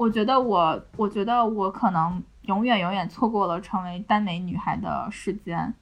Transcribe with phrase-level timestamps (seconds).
[0.00, 5.74] 我觉得我，我觉得我可能永远永远错过了成为耽美女孩的时间，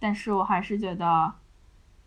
[0.00, 1.30] 但是我还是觉得，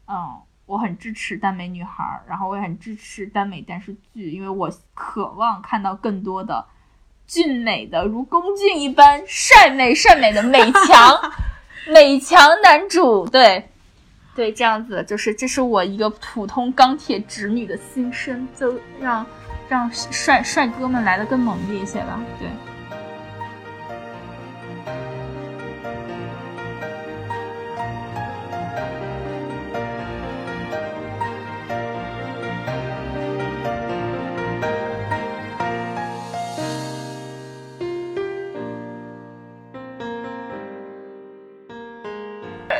[0.08, 6.66] 嗯，我很支持耽美女孩，然后我也很支持耽美电视剧，因为我渴望看到更多的
[7.28, 11.32] 俊美的如宫俊一般帅美帅美的美强
[11.94, 13.70] 美强男主，对，
[14.34, 19.24] 对，这样子就是这是我一个普通钢铁直女的心声，就让。
[19.72, 22.50] 让帅帅哥们来的更猛烈一些吧，对。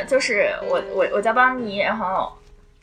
[0.06, 2.30] 就是我我我叫邦尼，然后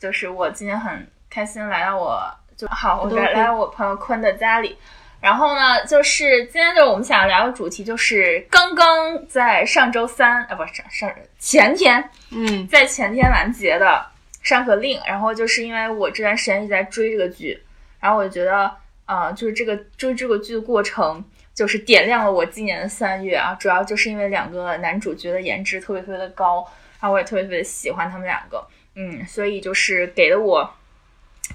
[0.00, 2.39] 就是我今天很开心来到我。
[2.68, 4.76] 好，我来来我朋友坤的家里，
[5.20, 13.86] 然后呢，就是今天就是我们想要聊的主题，就是刚刚在上周三啊，不是上上前天，嗯，在前天完结的
[14.42, 17.62] 《山河令》，然后就是因为我这段时间一直在追这个剧，
[18.00, 18.70] 然后我就觉得，
[19.06, 26.66] 呃，就是这个追这个剧的过程，就是点亮了我今年的三月啊，主要就是因为两个男主角的颜值特别特别的高，
[27.00, 30.74] 然后我也特别特别喜欢他们两个，嗯，所以就是给了我。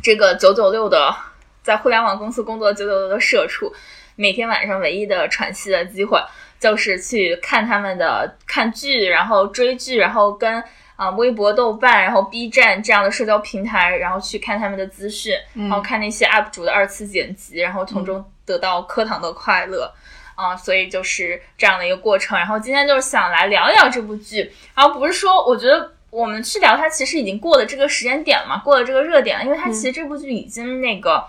[0.01, 1.15] 这个九九六的，
[1.63, 3.73] 在互联网公司工作九九六的社畜，
[4.15, 6.21] 每天晚上唯一的喘息的机会，
[6.59, 10.63] 就是去看他们的看剧，然后追剧，然后跟
[10.95, 19.91] 啊微博、豆瓣，然后 B 站这样的社交平台，然后去看他们的资讯，然后看那些 UP 主的二次剪辑，然后从中得到课堂的快乐，
[20.35, 22.37] 啊，所以就是这样的一个过程。
[22.37, 25.94] 然后今天就是想来聊一聊这部剧，然后不是说我觉得。
[26.15, 31.21] 我们去聊它，其实已经过了这个时间点了嘛，过了这个热点了，因为它其实这部剧已经那个，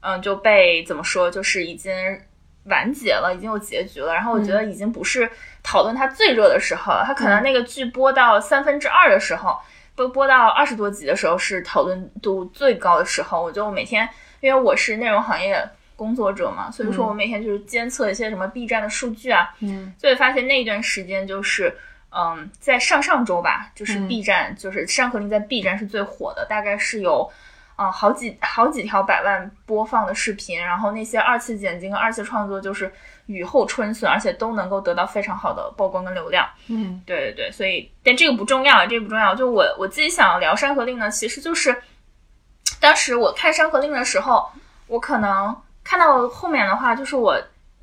[0.00, 1.90] 嗯，就被怎么说，就是已经
[2.64, 4.12] 完结了，已经有结局了。
[4.12, 5.30] 然后我觉得已经不是
[5.62, 9.56] 讨论它最热的时候了，它可能那个剧播到三分之二的时候，
[9.94, 13.42] 播播到二十多集的时候是讨论度最高的时候。
[13.42, 14.06] 我就每天，
[14.40, 15.66] 因为我是内容行业
[15.96, 21.74] 工作者嘛，所以说我每天就是监测一些什么 B 站的数据啊，嗯，就会发现那一段时间就是。
[22.16, 27.28] 嗯，在上上周吧，就是 B 站，就是《山河令》在 B 站是最火的，大概是有，
[27.74, 32.92] 啊，好几好几条百万播放的视频，然后那些二次剪辑跟二次创作就是
[33.26, 36.48] 雨后春笋，而且都能够得到非常好的曝光跟流量。
[36.68, 39.34] 嗯，对对对，所以但这个不重要，这个不重要。
[39.34, 41.82] 就我我自己想要聊《山河令》呢，其实就是
[42.78, 44.48] 当时我看《山河令》的时候，
[44.86, 47.36] 我可能看到后面的话，就是我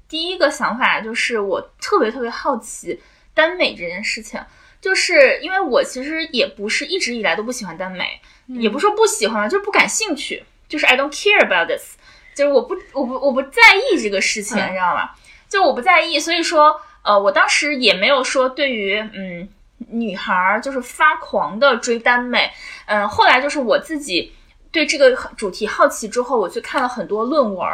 [0.07, 2.97] 第一个想法就是我特别特别好奇。
[3.33, 4.39] 耽美这件事情，
[4.81, 11.95] 就是因为我其实也不是一直以来都不喜欢耽美，也不说不喜欢，就是不感兴趣，就是 I don't care about this，
[12.35, 15.11] 就是我不我不我不在意这个事情，你知道吗？
[15.47, 19.47] 就我不在意，所以说呃，我当时也没有说对于嗯
[19.89, 22.51] 女孩就是发狂的追耽美，
[22.85, 24.33] 嗯，后来就是我自己
[24.71, 27.67] 对这个主题好奇之后，我去看了很多论文，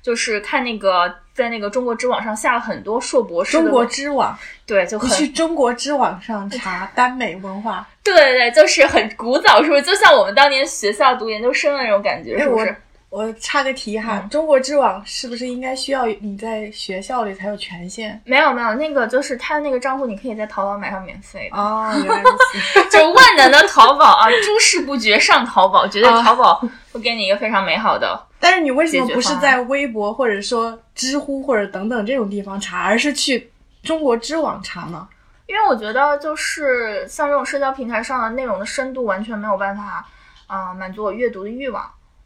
[0.00, 1.21] 就是看那个。
[1.34, 3.52] 在那个中国知网上下了很多硕博士。
[3.52, 7.86] 中国知网，对，就去中国知网上查 耽美文化。
[8.04, 9.82] 对对对，就是很古早，是不是？
[9.82, 12.76] 就像我们当年学校读研究生的那种感觉，是不是？
[13.12, 18.18] 我插个题哈，中国知网是不是应该需要你在学校里才有权限？
[18.24, 21.58] 没有没有，那个就是他的那个账户，你可以在淘宝买上免费的。
[21.58, 28.18] 哦，原来如此， 就万能的淘宝啊，诸事不绝上淘宝，绝对淘宝会给你一个非常美好的。
[28.40, 33.52] 但是你为什么不是在微博或者说知乎或者等等这种地方查，而是去
[33.82, 35.06] 中国知网查呢？
[35.44, 40.02] 因为我觉得就是像这种社交平台上的内容的深度完全没有办法
[40.46, 41.84] 啊满足我阅读的欲望。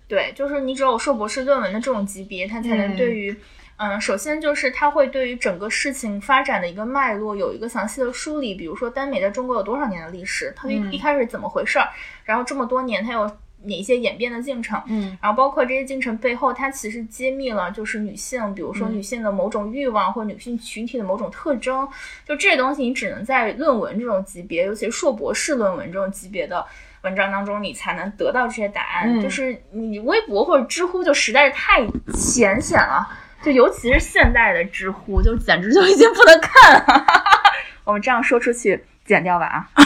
[0.08, 3.36] 对，就是你只有硕博士论文的这种级别，它才能对于，
[3.76, 11.88] 嗯，首先就是它会对于整个事情发展的一个脉络有一个详细的梳理，比如说耽美在中国有多少年的历史，它一一开始怎么回事儿，
[12.24, 13.28] 然后这么多年它有
[13.64, 21.88] 哪些演变的进程，嗯，然后包括这些进程背后，它其实揭秘了就是女性，比如说女性的某种欲望或女性群体的某种特征，
[22.24, 26.64] 就这些东西你只能在论文这种级别，尤其是硕博士论文这种级别的。
[27.06, 29.20] 文章当中，你才能得到这些答案。
[29.22, 33.06] 就是你微博或者知乎，就实在是太浅显了。
[33.44, 37.06] 就尤其是现在的知乎，就简直就已经不能看了。
[37.84, 39.68] 我们这样说出去，剪掉吧啊！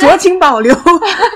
[0.00, 0.74] 酌情保留，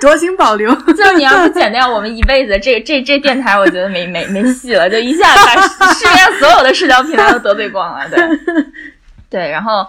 [0.00, 0.74] 酌情保留。
[0.96, 4.88] 就你要不剪掉，我们一辈子这这这电台，我觉得没没没戏了。
[4.88, 5.60] 就一下把
[5.92, 8.08] 市面上所有的社交平台都得罪光了。
[8.08, 8.18] 对，
[9.28, 9.86] 对，然后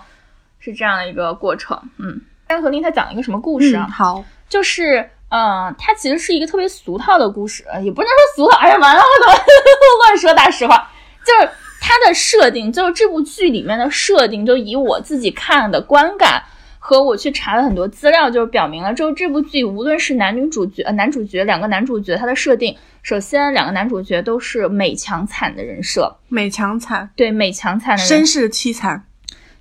[0.59, 2.19] 是这样的一个过程，嗯。
[2.47, 3.87] 山河令他讲了一个什么故事啊？
[3.91, 8.57] 好，就是，嗯，它其实是一个特别俗套的故事，也不能说俗套。
[8.59, 9.43] 哎呀，完了，我怎么
[10.05, 10.91] 乱说大实话，
[11.25, 11.49] 就是
[11.81, 16.43] 它的设定，就是这部剧里面的设定，就以我自己看的观感
[16.77, 29.03] 和我去查了很多资料，就是表明了，就是这部剧无论是男女主角，呃，男主角两个男主角，他的设定，首先两个男主角都是美强惨的人设，美强惨，对，美强惨的人身世凄惨，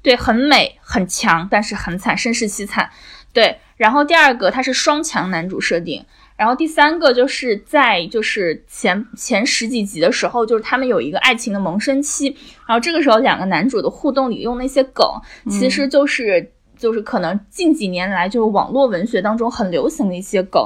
[0.05, 2.91] 对，很美很强，但是很惨，身世凄惨。
[3.33, 6.05] 对，然后第二个他是双强男主设定，
[6.37, 12.37] 然后第三个就是在就是前前十几集的时候，就是他们有一个爱情的萌生期，
[12.69, 15.05] 然后这个时候两个男主的互动里用那些梗，
[15.51, 16.53] 其实就是。
[16.77, 20.61] 就是可能近几年来，就是网络文学当中很流行的一些梗，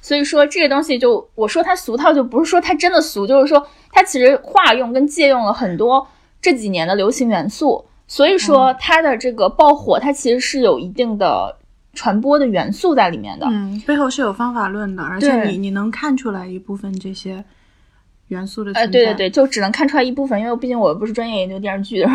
[0.00, 6.06] 所以说这个东西就我说它俗套，就不是说它真的俗，就是说它其实化用跟借用了很多
[6.42, 11.56] 这几年的流行元素，所以说它的这个爆火，它其实是有一定的
[11.94, 13.46] 传播的元素在里面的。
[13.48, 17.42] 嗯，背后是有方法论的，而且你你能看出来一部分这些
[18.28, 18.86] 元素的呃。
[18.88, 22.10] 对对对，就只能看出来一部分，因为毕竟我不是专业研究电视剧 的。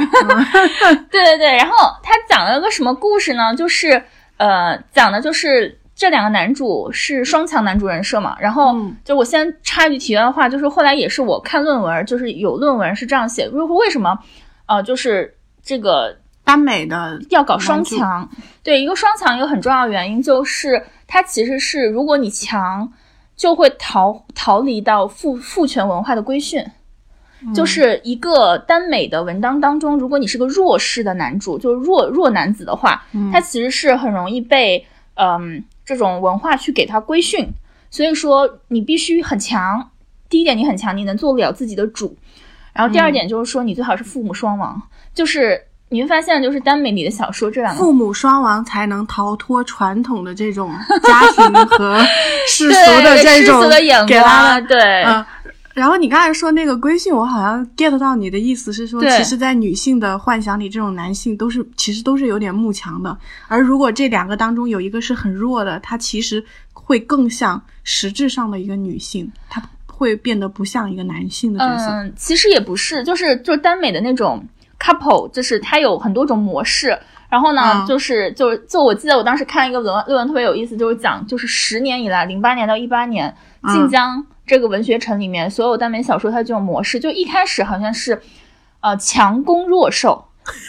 [1.09, 3.55] 对对对，然后他讲了个什么故事呢？
[3.55, 3.99] 就是
[4.37, 8.37] 呃，讲的就是这两个男主是双强男主人设嘛。
[8.39, 14.15] 然后嗯就我先插一句题外话，就是后来也是我看论文，就是有论文是这样写，就是为什么
[14.67, 15.33] 呃，就是
[15.67, 16.15] 这个
[16.45, 18.29] 耽美的要搞双强。
[18.63, 22.89] 对，一个双强一个很重要的原因就是，它其实是如果你强，
[23.35, 26.65] 就会逃逃离到父父权文化的规训。
[27.53, 37.47] 就是一个耽美的文章当中，如果你是个弱势的男主，就是弱弱男子的话，他其实是很容易被嗯这种文化去给他规训。
[37.91, 39.91] 所以说，你必须很强。
[40.29, 42.17] 第一点，你很强，你能做得了自己的主。
[42.73, 44.81] 然后第二点就是说，你最好是父母双亡。
[45.17, 45.59] 就是
[45.89, 50.71] 你会发现，就是耽美里的小说这两个父母双亡才能逃脱传统的这种
[51.01, 51.99] 家庭和
[52.47, 55.25] 世俗的这种世俗的眼给他光，对，嗯，
[55.73, 63.17] 然后你刚才说那个规训，我好像 get 到你的意思是说，其实，在女性的幻想里，这种男性都是其实都是有点慕强的，
[63.47, 66.43] 而如果这两个当中有一个是很弱的，他其实
[66.73, 71.85] 会更像实质上的一个女性，他会变得不像一个男性的角色。
[71.91, 74.45] 嗯，其实也不是，就是就是耽美的那种
[74.79, 76.97] couple，就是它有很多种模式。
[77.29, 88.21] 然后呢，嗯就是就是就我记得我当时看一个论文，论文特别有意思，就是讲就是十年以来，零八年到一八年，嗯晋江这个文学城里面所有耽美小说它这种模式，就一开始好像是
[88.79, 90.23] 呃强攻弱受。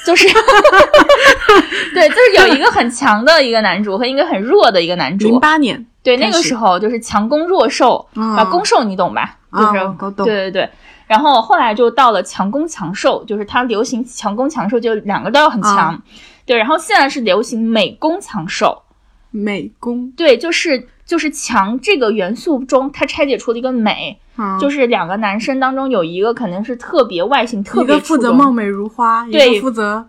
[0.05, 0.27] 就是，
[1.95, 5.29] 对，就是有一个很强的一个男主和一个很弱的一个男主。
[5.29, 9.37] 零八年，对，那个时候就是强攻弱受，嗯啊，攻受你懂吧？
[9.53, 9.73] 就是、
[10.17, 10.69] 对对对。
[11.09, 15.77] 然后后来就到了强攻强受，就是它流行强攻强受，就两个都要很强。
[15.77, 16.03] 啊
[16.47, 18.83] 对，然后现在是流行美攻强受，
[19.31, 30.09] 美攻，对，就是就是强这个元素中，它拆解出了一个美，嗯，就是两个男生当中有一个肯定是特别外形特一个负别出众责貌美如花，一对个负责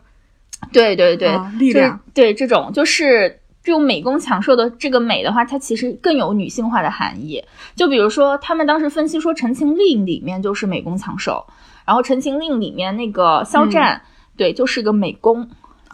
[0.71, 1.99] 对对对，啊力量。
[2.13, 7.43] 对这种就是这种美工强受的这个美的话，它其实更有女性化的含义。
[7.75, 11.45] 就比如说，他们当时分析说，《陈情令》里面就是美工强受，
[11.85, 14.01] 然后《陈情令》里面那个肖战，
[14.35, 15.47] 对，就是个美工，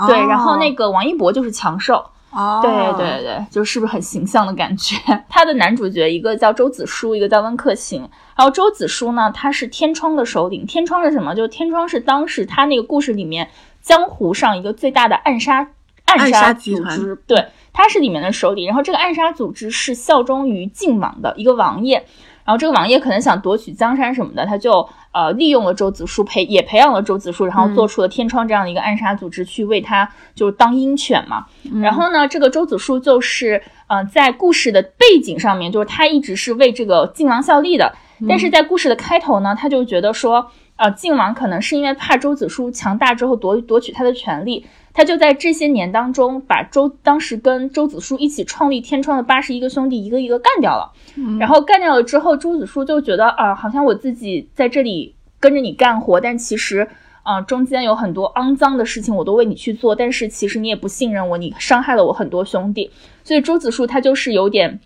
[0.08, 2.12] 对，然后那个王一博就是强兽。
[2.32, 4.96] 哦，对对对，就是不是很形象的感觉？
[5.28, 8.10] 他的男主角一个叫周子舒，一个叫温客行。
[8.38, 10.66] 然后周子舒呢，他是天窗的首领。
[10.66, 11.36] 天窗是什么？
[11.36, 13.50] 就是天窗是当时他那个故事里面
[13.82, 15.68] 江湖上一个最大的暗杀
[16.06, 18.66] 暗暗杀组织，对，他是里面的首领。
[18.66, 22.06] 然后这个暗杀组织是效忠于晋王的一个王爷。
[22.46, 31.48] 然后这个王爷可能想夺取江山什么的，他就呃利用了周子舒培也培养了周子舒，然后做出了天窗这样的一个暗杀组织，去为他就是当鹰犬嘛。
[31.82, 37.94] 然后呢，这个周子舒就是呃在故事的背景上面，就是他一直是为这个晋王效力的，
[38.30, 40.50] 但是在故事的开头呢，他就觉得说。
[40.78, 44.66] 呃，晋王可能是因为怕周子舒强大之后夺夺取他的权利，
[44.96, 50.94] 他就在这些年当中把周当时跟周子舒一起创立天窗的八十一个兄弟一个一个干掉了。
[51.40, 56.88] 然后干掉了之后，周子舒就觉得啊、好像我自己在这里跟着你干活，但其实
[57.24, 62.90] 啊、中间有很多肮脏的事情我都为你去做，但是其实你也不信任我，你伤害了我很多兄弟，
[63.24, 64.80] 所以周子舒他就是有点。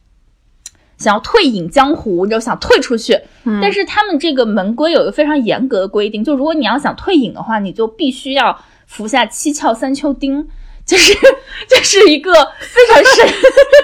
[0.97, 3.17] 想要退隐江湖，就想退出去，
[3.61, 10.45] 但是他们这个门规有一个非常严格的规定，就如果你要想退隐的话，你就必须要服下七窍三秋钉，
[10.85, 11.13] 就是
[11.69, 13.27] 就、是一个非常深，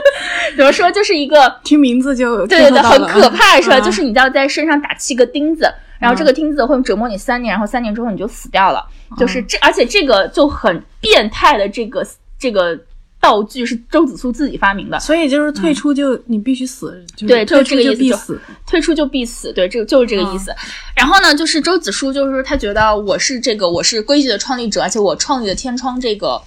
[0.57, 3.79] 怎么说，就是一个听名字就对对对，很可怕是吧？
[3.79, 8.85] 嗯就是你要在身上打七个钉子，然后这个钉子会折磨你三年，然后三年之后你就死掉了。
[9.17, 12.05] 就是这，而且这个就很变态的这个
[12.38, 12.77] 这个。
[13.25, 18.39] 道具是周子苏自己发明的，所以就是退出就你必须死，就是对就这个意思就必死。
[18.67, 20.53] 退出就必死，对，这个就是这个意思。
[20.96, 26.39] 然后呢，就是周子舒，就是说他觉得我是这个，我是规矩的创立者，而且我创立了天窗这个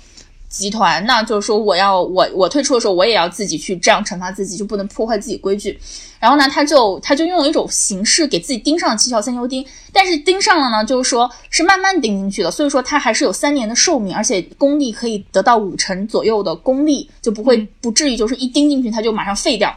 [0.48, 5.78] 集团，那就是说我要我我退出的时候，我也要自己去这样惩罚自己，就不能破坏自己规矩。
[6.18, 19.72] 然后呢，他就他就用了一种形式给自己钉上了七窍三幽钉，但是钉上了呢，就是说是慢慢钉进去的，所以说他还是有三年的寿命，而且功力可以得到五成左右的功力，就不会不至于就是一钉进去他就马上废掉。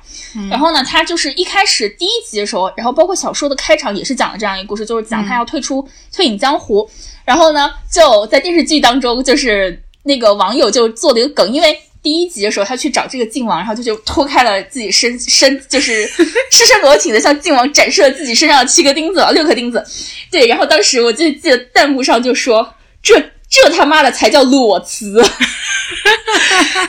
[0.49, 6.89] 然后呢，他就是一开始第一集的时候，然后包括小说的开场也是讲了这样一个故事，就是讲他要退出、退隐江湖。
[7.23, 16.05] 然后呢，就在电视剧当中，就是那个网友就做了一个梗，因为第一集的时候他去找这个靖王，然后他就脱开了自己身身，就是
[16.51, 19.83] 赤身裸体的向靖王展示了自己身上的七个钉子、六颗钉子。
[20.31, 23.21] 对，然后当时我就记得弹幕上就说这。
[23.53, 25.11] 这他妈的才叫裸辞，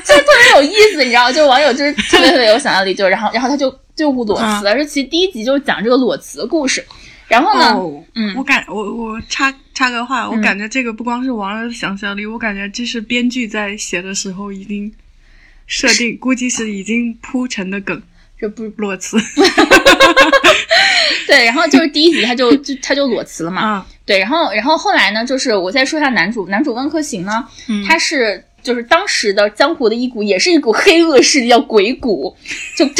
[0.04, 1.32] 就特别有意思，你知道吗？
[1.32, 6.86] 就网友就是特别特别有想象力，就然后然后他就就裸辞，而且其实第一集就是讲这个裸辞的故事。
[7.26, 10.40] 然后呢，哦，嗯我感我我插插个话，我嗯。
[10.40, 14.92] 感觉这个不光是网友的想象力，我感觉这是编剧在写的时候已经
[15.66, 18.02] 设定，估计是已经铺陈的梗。
[18.38, 19.16] 这不裸辞。
[21.26, 27.84] 对，然后就是第一集他就就他就裸辞了嘛，啊，对，然后然后后来呢，就是我再说一下男主，男主温客行呢，嗯。
[27.86, 32.36] 他是就是当时的江湖的一股，也是一股黑恶势力，叫鬼谷，
[32.76, 32.94] 就他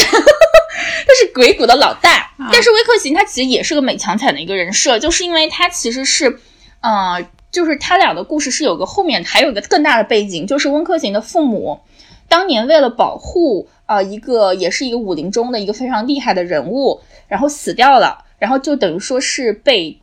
[1.18, 2.30] 是鬼谷的老大。
[2.52, 6.38] 但是威克行他其实也是个美强惨的一个人设，就是因为他其实是，
[6.82, 11.80] 呃，就是他俩的故事是有个后面还有一个更大的背景，就是温客行的父母
[12.28, 20.00] 当年为了保护呃一个也是一个武林中的一个非常厉害的人物，然后死掉了，然后就等于说是被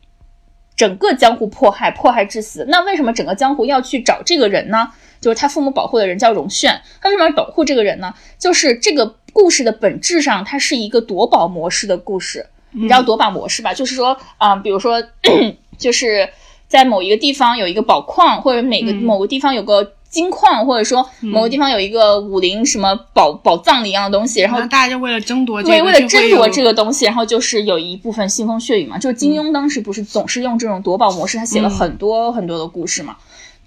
[0.74, 2.64] 整个江湖迫害，迫害致死。
[2.68, 4.90] 那为什么整个江湖要去找这个人呢？
[5.20, 8.14] 就是他父母保护的人叫荣炫，他为什么要保护这个人呢？
[8.38, 12.46] 就是这个故事的本质上，它是一个夺宝模式的故事。
[12.72, 13.74] 你知道夺宝模式吧？
[13.74, 15.02] 就是说啊、比如说，
[15.76, 16.26] 就是
[16.70, 28.98] 在某一个地方有一个宝矿，或者每个、某个地方有个金矿，或者说某个地方有一个武林什么宝宝藏的一样的东西，然后大家就为了争夺这个，对，为了争夺这个，东西，然后就是有一部分腥风血雨嘛。
[28.98, 33.16] 就是金庸当时不是总是用这种夺宝模式，他写了很多很多的故事嘛。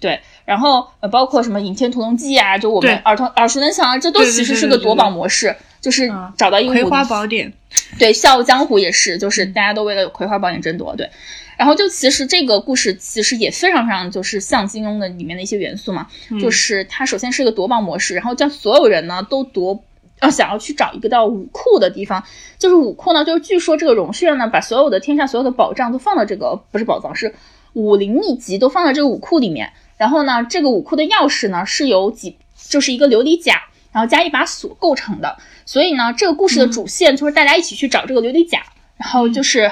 [0.00, 6.32] 对，然后呃，包括什么《倚天屠龙记》啊，就我们耳熟耳熟能详啊，这都其实是个夺宝模式，就是嗯。
[6.36, 7.52] 找到一个葵花宝典，
[7.98, 11.08] 对，《笑傲江湖》也是，就是大家都为了葵花宝典争夺，对。
[11.56, 16.06] 然后就其实这个故事其实也非常非常就是像金庸的里面的一些元素嘛，
[16.40, 19.82] 就是它首先是一个夺宝模式，然后将所有人呢都夺。
[20.22, 22.22] 要想要去找一个叫武库的地方，
[22.56, 27.34] 就是武库呢，就是据说这个荣炫呢，把所有的天下所有的宝藏都放到这个不是宝藏，是
[27.74, 29.72] 武林秘籍都放到这个武库里面。
[29.98, 33.60] 然后呢，这个武库的钥匙呢是由几就是一个琉璃甲，
[33.92, 35.36] 然后加一把锁构成的。
[35.66, 38.62] 所以呢，这个故事的主线就是大家一起去找这个琉璃甲，
[38.96, 39.70] 然后就是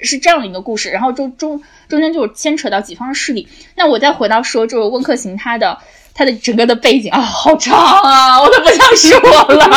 [0.00, 3.48] 是这样的一个故事，然后中中中间就是牵扯到几方势力。
[3.76, 5.78] 那我再回到说，就是温客行他的
[6.14, 9.68] 他的整个的背景啊，好长啊，我都不想说了， 我怎么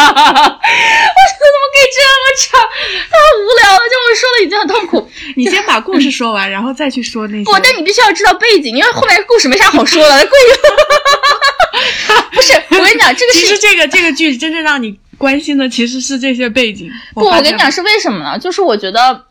[1.71, 2.59] 可以这么长？
[3.09, 5.09] 太无聊了，就我说的已经很痛苦。
[5.35, 7.43] 你先把故事说完，然后再去说那些。
[7.43, 10.19] 不，但你必须要知道背景，因为后面故事没啥好说的。
[10.21, 10.51] 故意
[12.33, 16.91] 不是，我跟你讲，这个是其实这个这个剧真正让你关心的其实是这些背景。
[17.13, 18.37] 不，我跟你讲是为什么呢？
[18.37, 19.25] 就是我觉得，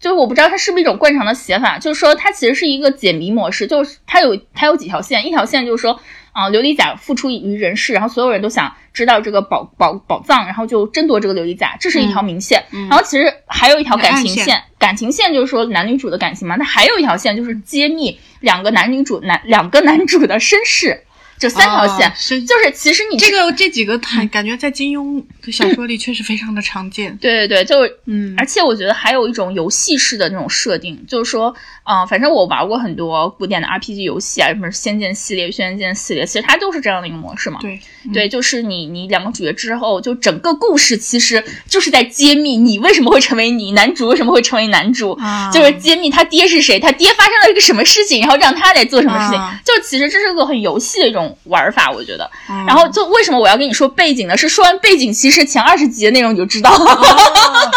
[0.00, 6.00] 就是我不知道它是不是一种惯常的写法，就是说它其实是一个解谜模式，就是它有它有几条线，一条线就是说，
[6.32, 12.64] 啊、琉璃甲付出于人世，然后所有人都想知道这个宝宝宝藏，然后就争夺这个琉璃甲，这是一条明线。
[12.88, 21.02] 然后其实还有一条感情线感情线就是说男女主的感情嘛，那还有一条线就是揭秘两个男女主男两个男主的身世，
[21.38, 22.08] 这三条线。
[22.08, 27.16] 哦是就是其实你这个这几个感感觉在金庸的小说里确实非常的常见。
[27.18, 31.54] 对对对，就是嗯而且我觉得还有一种游戏式的那种设定，就是说，
[31.84, 37.58] 嗯、反正我玩过很多古典的 RPG 游戏啊，什么《仙剑》系列、《轩辕剑》系列，其实它都是这样的一个模式嘛。
[37.60, 37.80] 对，
[38.12, 52.30] 对，就是你你两个主角之后，就整个故事其实就是在揭秘你为什么会成为你，男主为什么会成为男主，啊就是揭秘他爹是谁，他爹发生了一个什么事情，然后让他来做什么事情，啊就其实这是个很游戏的一种玩法，我觉得。
[52.48, 54.36] 嗯然后就为什么我要跟你说背景呢？
[54.36, 56.70] 是说完背景，其实前二十集的内容你就知道。
[56.70, 56.76] 哦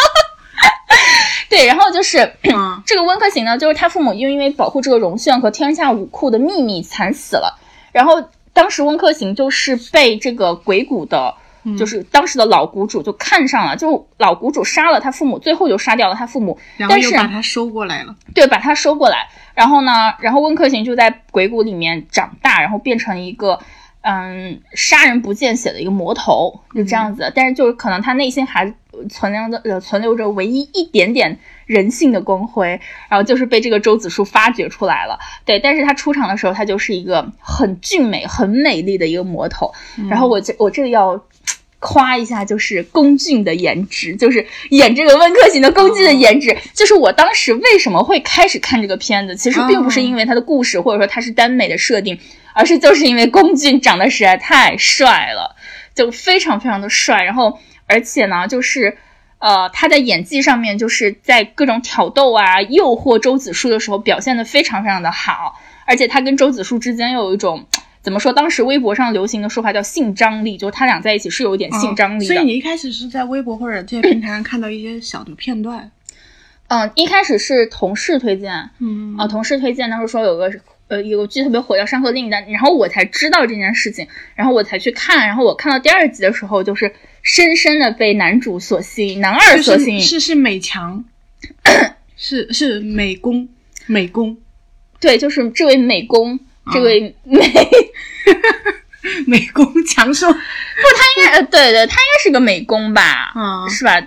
[1.49, 2.19] 对，然后就是。
[2.43, 7.57] 嗯 这个温客行呢，就是他父母因为因为保护这个荣炫和天下武库的秘密惨死了，
[7.91, 11.33] 然后当时温客行就是被这个鬼谷的，
[11.77, 18.15] 就是当时的老谷主就看上了，就老谷主杀了他父母，最后就杀掉了他父母，然后但是又把他收过来了。
[18.33, 19.27] 对，把他收过来。
[19.53, 23.59] 然后呢，然后温客行就在鬼谷里面长大，然后变成一个
[24.01, 27.31] 嗯，杀人不见血的一个魔头，就这样子。
[27.35, 28.73] 但是就是可能他内心还
[29.09, 31.37] 存留着呃存留着唯一一点点
[31.71, 35.17] 人性的光辉，然后就是被这个周子舒发掘出来了。
[35.45, 39.71] 对，但是他出场的时候，他就是一个很俊美、很美丽的一个魔头。
[40.09, 41.23] 然后我这我这个要。
[41.83, 52.19] 夸一下，就是龚俊的颜值，就是演这个温客行的龚俊的颜值，就是我当时为什么会开始看这个片子，其实并不是因为他的故事，或者说他是耽美的设定，
[52.53, 55.55] 而是就是因为龚俊长得实在太帅了，
[55.95, 58.95] 就非常非常的帅，然后而且呢，就是
[59.41, 67.65] 呃他在演技上面，就是在各种挑逗啊、诱惑周子舒的时候表现的非常非常的好，而且他跟周子舒之间又有一种。
[68.03, 68.33] 怎么说？
[68.33, 72.33] 当时微博上流行的说法叫性张力，就是他俩在一起是有一点性张力的。
[72.33, 75.91] 所以你一开始是在微博或者这些平台上看到一些小的片段。
[76.69, 80.51] 嗯，一开始是同事推荐，嗯啊，同事推荐，当时说有个
[80.87, 86.91] 呃有个剧特别火叫《山河令》的，然后我才知道这件事情，然后我才去看，然后我看到第二集的时候，就是
[87.21, 91.03] 深深的被男主所吸引，男二所吸引，是是美强，
[92.17, 93.49] 是是美工
[93.85, 94.37] 美工，
[94.99, 96.39] 对，就是这位美工。
[96.71, 97.39] 这位美
[99.25, 103.99] 美工强兽， 不，他应该呃，对对，他应该是个美工吧，嗯，是吧？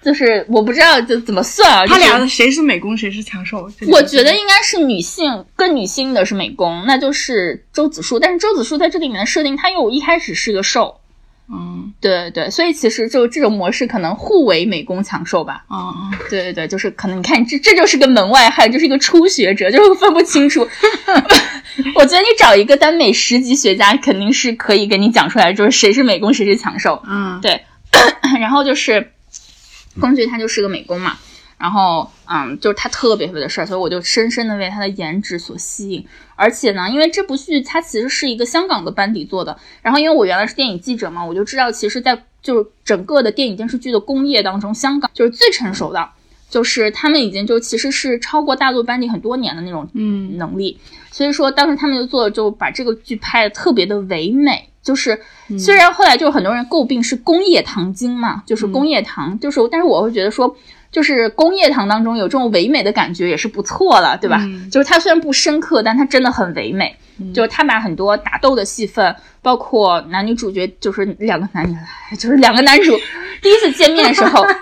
[0.00, 3.68] 就是我不知道就怎么算啊，他俩谁是美工，谁是强兽？
[3.88, 8.20] 我觉得应该是女性更女性的是美工，那就是周子舒。
[8.20, 11.00] 但是周子舒在这里面的设定，他又一开始是个兽。
[11.48, 15.64] 嗯，对对，所以其实就这种模式可能互为美工强兽吧。
[15.70, 20.66] 嗯嗯，对对对，就是可能你看这这就是个门外汉，就是一个初学者，就是分不清楚。
[21.94, 27.02] 我觉得你找一个耽美十级学家，肯定是可以给你讲出来，就是谁是美工，谁是强兽。
[27.06, 27.62] 嗯，对。
[28.40, 29.12] 然后就是
[30.00, 31.16] 工具，他就是个美工嘛。
[31.58, 36.06] 然后，嗯，就是他特别特别的帅，所以我就深深的为他的颜值所吸引。
[36.34, 46.10] 而且呢，因为这部剧它其实是一个香港的班底做的，然后因为我原来是电影记者嘛，我就知道，其实，在就是整个的电影电视剧的工业当中，香港就是最成熟的，
[46.50, 50.78] 就是他们已经就其实是超过大陆班底很多年的那种嗯能力。
[51.10, 54.68] 所以说，当时他们就做，就把这个剧拍的特别的唯美。
[54.82, 55.18] 就是
[55.58, 60.54] 虽然后来就很多人诟病是工业糖精嘛，就是工业糖，就是但是我会觉得说。
[60.96, 64.40] 就是工业糖当中有这种唯美的感觉也是不错了，对吧？
[64.72, 66.96] 就是它虽然不深刻，但它真的很唯美。
[67.34, 71.74] 就是他把很多打斗的戏份，包括男女主角，就是两个男女，
[72.18, 72.94] 就是两个男主
[73.42, 74.42] 第一次见面的时候。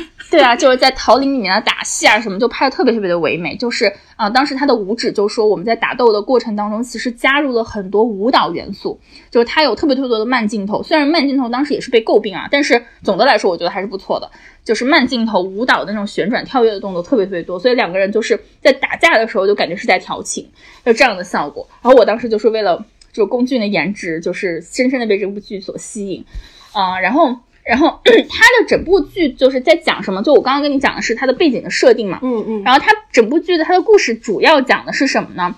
[0.30, 3.56] 对啊， 就是在桃林里面的打戏啊，什么就拍的特别特别的唯美。
[3.56, 8.98] 就是啊，当时他的舞指就说，我们在打斗的过程当中，其实加入了很多舞蹈元素。
[9.30, 14.30] 就是他有特别特别多的慢镜头，虽然慢镜头当时也是被诟病啊，但是总的来说，我觉得还是不错的。
[14.64, 20.48] 就是慢镜头舞蹈的那种旋转跳跃的动作特别特别多，所以两个人就是在打架的时候就感觉是在调情，
[20.84, 21.66] 就这样的效果。
[21.82, 26.24] 然后我当时就是为了就龚俊的颜值，就是深深的被这部剧所吸引
[26.72, 27.36] 啊，然后。
[27.70, 30.20] 然后 他的整部剧就是在讲什么？
[30.24, 32.18] 就我刚刚跟你讲的是他的背景的设定嘛。
[32.20, 32.62] 嗯嗯。
[32.64, 35.54] 然后他整部剧的他的故事主要讲的是什么呢？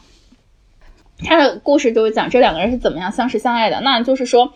[1.24, 3.80] 他的故事就是讲这两个人是怎么样相识相爱的。
[3.80, 4.52] 那就是说，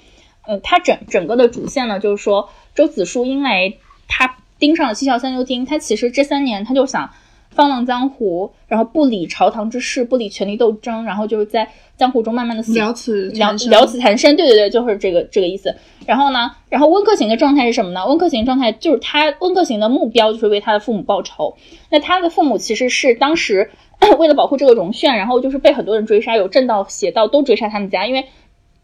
[0.47, 7.11] 嗯，他整整个的主线呢，就是说周子舒因为他盯上了七窍三幽经，他其实这三年他就想。
[7.57, 14.37] 放浪江湖，然后不理朝堂之事，不理权力斗争，然后就是在江湖中慢慢的了此了了此残生。
[14.37, 15.75] 对对对，就是这个这个意思。
[16.07, 18.07] 然后呢，然后温客行的状态是什么呢？
[18.07, 21.57] 温客行状态就是他温客行的目标就是为他的父母报仇。
[21.91, 23.71] 那他的父母其实是当时
[24.19, 28.27] 为了保护这个荣炫，然后就是被很多人追杀，有正道邪道都追杀他们家，因为。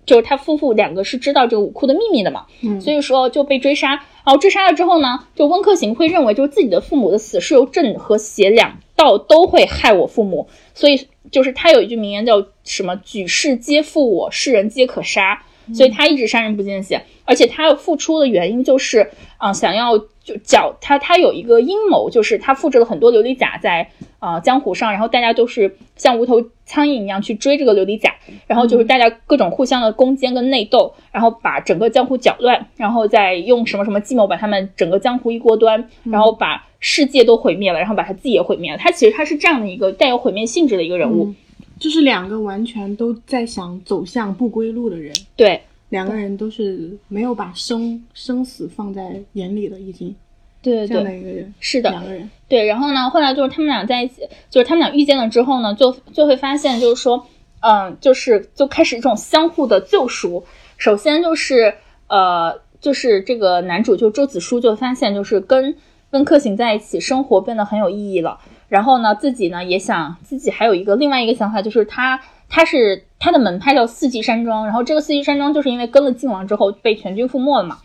[0.05, 2.45] 就是他夫妇两个是知道这个武库的秘密的嘛，
[2.81, 15.43] 所以说就被追杀，然后追杀了之后呢，就温客行会认为就是自己的父母的死是由正和邪两道都会害我父母，所以就是他有一句名言叫什么“举世皆负我，世人皆可杀”，
[15.75, 19.93] 所以他一直杀人不见血，而且他复出的原因就是啊想要。
[20.25, 23.89] 就搅他他有一个阴谋，就是他复制了很多琉璃甲在
[24.21, 28.15] 啊江湖上，然后大家都是像无头苍蝇一样去追这个琉璃甲，
[28.47, 38.79] 然后就是大家各种互相的攻坚跟内斗，然后把整个江湖搅乱，然后再用什么什么计谋把他们整个江湖一锅端，然后把世界都毁灭了，然后把他自己也毁灭了。
[38.79, 41.35] 他其实他是这样的一个带有毁灭性质的一个人物，
[41.81, 45.13] 就是两个完全都在想走向不归路的人。
[45.35, 45.63] 对。
[45.93, 50.17] 两个人都是没有把生生死放在眼里的，已经
[50.63, 57.27] 对这样的一个人是的两个人对，然后呢，后来就是他们俩在一起，就是他们俩遇见了之后呢，就就会发现，就是说，
[57.61, 60.45] 嗯，就是就开始一种相互的救赎。
[60.79, 61.75] 首先就是
[62.07, 65.77] 呃，就是这个男主就周子舒就发现，就是跟
[66.13, 68.41] 温客行在一起生活变得很有意义了。
[68.71, 72.23] 然后呢，自己呢也想自己还有一个另外一个想法，就是他。
[72.55, 77.79] 他是他的门派叫四季山庄，然后这个四季山庄就是因为跟了晋王之后被全军覆没了嘛，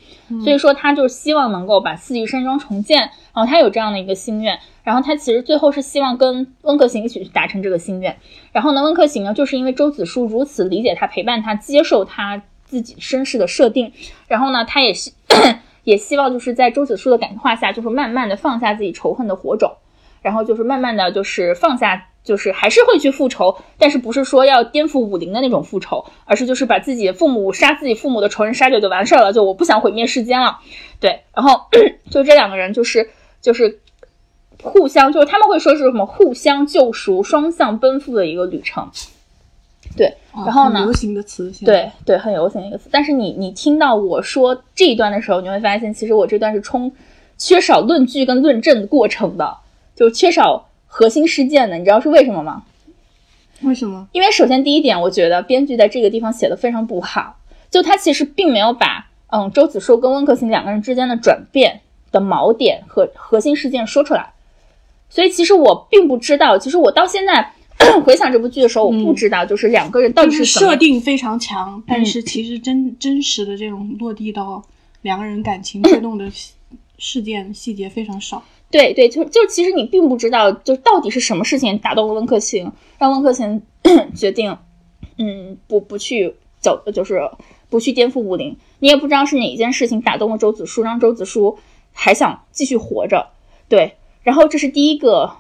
[0.44, 8.18] 所以说他就是希望能够把四季山庄重建，然后他有这样的一个心愿，然后他其实最后是希望跟温客行一起去达成这个心愿，
[8.52, 13.94] 然后呢，温客行呢就是因为周子舒如此理解他、陪伴他、接受他自己身世的设定，
[14.28, 15.14] 然后呢，他也希
[15.86, 19.78] 也希望就是在周子舒的感化下，就是慢慢的放下自己仇恨的火种，
[20.22, 22.08] 然后就是慢慢的就是放下。
[22.28, 29.32] 就是还是会去复仇，但是不是说要颠覆武林的那种复仇，而是就是把自己父母杀自己父母的仇人杀掉就完事儿了。
[29.32, 30.60] 就我不想毁灭世间了，
[31.00, 31.22] 对。
[31.34, 31.62] 然后
[32.12, 33.10] 就这两个人就是
[33.42, 33.80] 就是
[34.62, 38.92] 互相就是他们会说是什么互相救赎、双向奔赴的一个旅程，
[39.96, 40.18] 对。
[40.34, 40.84] 然后呢？
[40.84, 42.90] 流行的词，对对，很流行的一个词。
[42.92, 46.92] 但是你你听到我说这一段的时候，你会发现其实我这段是充
[47.38, 49.58] 缺少论据跟论证过程的，
[49.96, 50.67] 就缺少。
[50.88, 52.64] 核心事件的，你知道是为什么吗？
[53.62, 54.08] 为什么？
[54.12, 57.38] 因为首先第一点，我觉得编剧在这个地方写的非常不好，
[57.70, 64.34] 就他其实并没有把嗯周子舒跟温客行两个人之间的转变的锚点和核心事件说出来，
[65.10, 67.52] 所以其实我并不知道，其实我到现在
[68.06, 74.64] 回想这部剧的时候，我不知道就是两个人到底是设定非常强，但是其实真真实的这种落地到
[75.02, 76.30] 两个人感情推动的
[77.00, 78.44] 事件细节非常少。
[78.70, 83.62] 对对，就就其实你并不知道，就到底是什么事情打动了温客行，让温客行
[84.16, 84.58] 决定，
[85.18, 87.30] 嗯，不不去走，就是
[87.70, 88.58] 不去颠覆武林。
[88.80, 91.58] 你也不知道是哪一件事情打动了周子舒，让周子舒
[91.94, 93.30] 还想继续活着。
[93.70, 95.32] 对，然后这是第一个，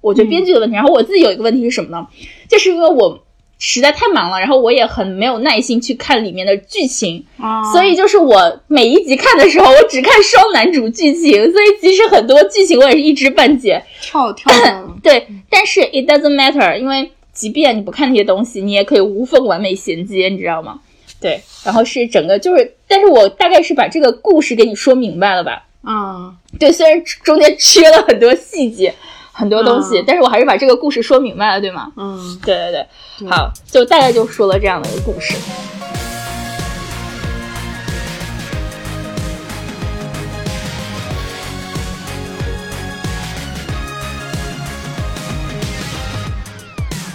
[0.00, 0.74] 我觉得编剧的问题。
[0.74, 2.08] 然后我自己有一个问题是什么呢？
[2.48, 3.25] 就是因为我。
[3.58, 7.24] 实在太忙了，然后我也很没有耐心去看里面的剧情，
[7.72, 14.52] 所以就是我每一集看的时候，我只看双男主剧情，所以即使很多剧情我也是一知半解，跳跳。
[15.02, 20.80] 对，但是 it doesn't matter，因为即便你不看那些东西，你也可以无缝完美衔接，你知道吗？
[21.18, 25.64] 对，然后是整个就是，但是我大概是把这个故事给你说明白了吧？
[25.88, 28.92] 嗯，对，虽然中间缺了很多细节。
[29.38, 31.92] 很多东西，但是我还是把这个故事说明白了，对吗？
[31.94, 32.86] 嗯，对对
[33.18, 35.34] 对，好，就大概就说了这样的一个故事。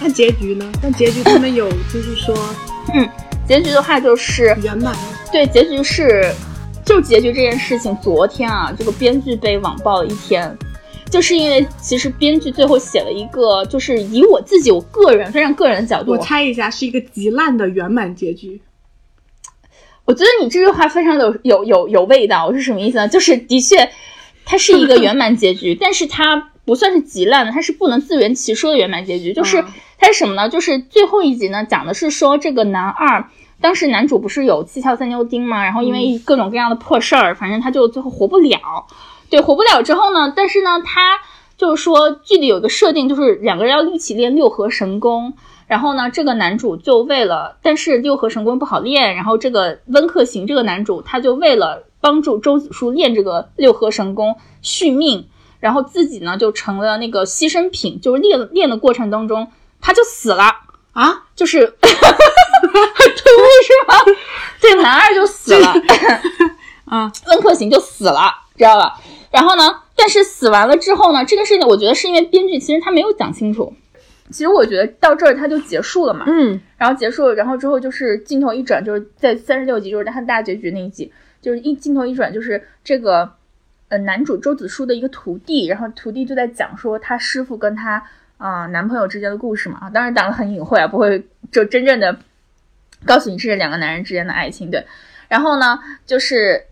[0.00, 0.64] 那结局呢？
[0.80, 2.36] 那结局他们有就是说，
[2.94, 3.08] 嗯，
[3.48, 4.94] 结局的话就是圆满。
[5.32, 6.32] 对，结局是，
[6.84, 10.56] 就结局这件事情，昨天啊，这个编剧被网暴了一天。
[11.12, 18.62] 就是因为其实编剧最后写了一个，就是以我自己我个人非常个人的角度，我猜一下是一个极烂的圆满结局。
[20.06, 23.06] 我觉得你这句话非常有有有有味道，是什么意思呢？
[23.06, 23.90] 就是的确，
[24.46, 29.34] 它是一个圆满结局， 但是它不算是极烂的，它是不能自圆其说的圆满结局。
[29.34, 29.62] 就是
[29.98, 30.48] 它是什么呢？
[30.48, 33.28] 就是最后一集呢，讲的是说这个男二
[33.60, 35.62] 当时男主不是有七窍三妞钉吗？
[35.62, 38.86] 然后因为各种各样的破事儿，反正他就最后活不了。
[39.32, 40.30] 对，活不了之后呢？
[40.36, 41.18] 但是呢，他
[41.56, 45.32] 就是说剧里有个设定，就是两个人要一起练六合神功。
[45.66, 49.14] 然后呢，这个男主就为了，但是六合神功不好练。
[49.16, 55.26] 然后这个温客行这个男主，他就为了帮助周子舒练这个六合神功续命，
[55.60, 58.02] 然后自己呢就成了那个牺牲品。
[58.02, 60.44] 就是练练的过程当中，他就死了
[60.92, 61.22] 啊！
[61.34, 63.94] 就是很突兀是吗？
[64.60, 65.72] 这个男二就死了，
[66.84, 69.00] 啊，温客行就死了，知道吧？
[69.32, 69.62] 然后呢？
[69.96, 71.24] 但是死完了之后呢？
[71.24, 73.72] 这个事情我觉得是因为编剧其实他没有讲清楚。
[74.30, 76.24] 其实我觉得到这儿他就结束了嘛。
[76.26, 76.60] 嗯。
[76.76, 83.32] 然后结束了，然后之后就是镜头一转，就是在三十六集，就是他大结局那一集，就是一镜头一转，就是这个
[83.88, 88.02] 呃男主周子舒的一个徒弟，然后徒弟就在讲说他师傅跟他
[88.36, 89.78] 啊男朋友之间的故事嘛。
[89.82, 92.18] 啊，当然讲的很隐晦啊，不会就真正的
[93.06, 94.70] 告诉你这是两个男人之间的爱情。
[94.70, 94.84] 对。
[95.28, 96.66] 然后呢，就是。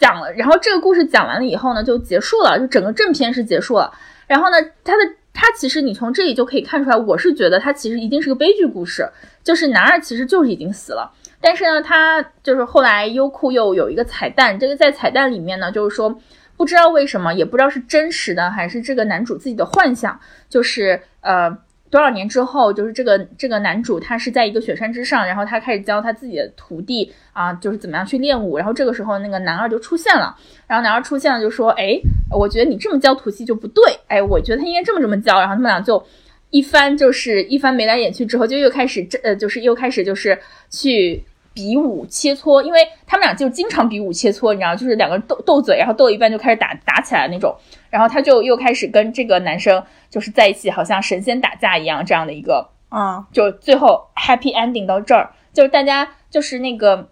[0.00, 3.92] 讲了，然后这个故事讲完了以后呢，就结束了，就整个正片是结束了。
[4.26, 9.08] 然后呢，他的他其实你从这里就可以看出来，我是觉得他其实一定是个悲剧故事，
[9.44, 11.12] 就是男二其实就是已经死了。
[11.40, 16.18] 但是呢，他就是后来优酷又有一个彩蛋，这个在彩蛋里面呢，就是说
[16.56, 21.56] 不知道为什么，也不知道是真实的还是这个男主自己的幻想，就是呃。
[21.90, 28.56] 多少年之后，就是这个这个男主，他是在一个雪山之上，然后他开始教他自己的徒弟啊，就是怎么样去练武。
[28.56, 30.34] 然后这个时候，那个男二就出现了，
[30.66, 32.00] 然后男二出现了，就说：“哎，
[32.30, 36.02] 我觉得你这么教徒弟就不对，哎，我觉得他应该这么这么教。”然后他们俩就
[36.50, 40.38] 一番就是一番眉来眼去之后，就又开始这呃，就是又开始就是
[40.70, 41.24] 去。
[41.52, 47.54] 比武切磋，因为他们俩就经常比武切磋，你知道，就是两个人斗斗嘴，然后斗一半就开始打打起来那种。
[47.90, 57.08] 然后他就又开始跟这个男生就是在一起，好像神仙打架一样这样的一个啊，就最后 happy ending 到这儿，就是大家就是那个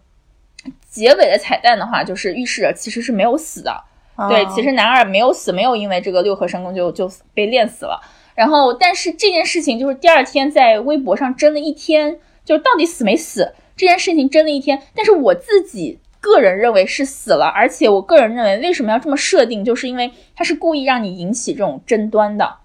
[0.88, 3.85] 结尾的彩蛋的话，就是预示着其实是没有死的。
[4.29, 8.01] 对，啊其实男二没有死，没有因为这个六合神功就就被练死了。
[8.35, 14.82] 然后，但是这件事情就是第二天在微博上争了一天，就是到底死没死这件事情争了一天。
[14.94, 22.56] 但是我自己个人认为是死了，而且我个人认为为什么要这么设定，就是因为他是故意让你引起这种争端的，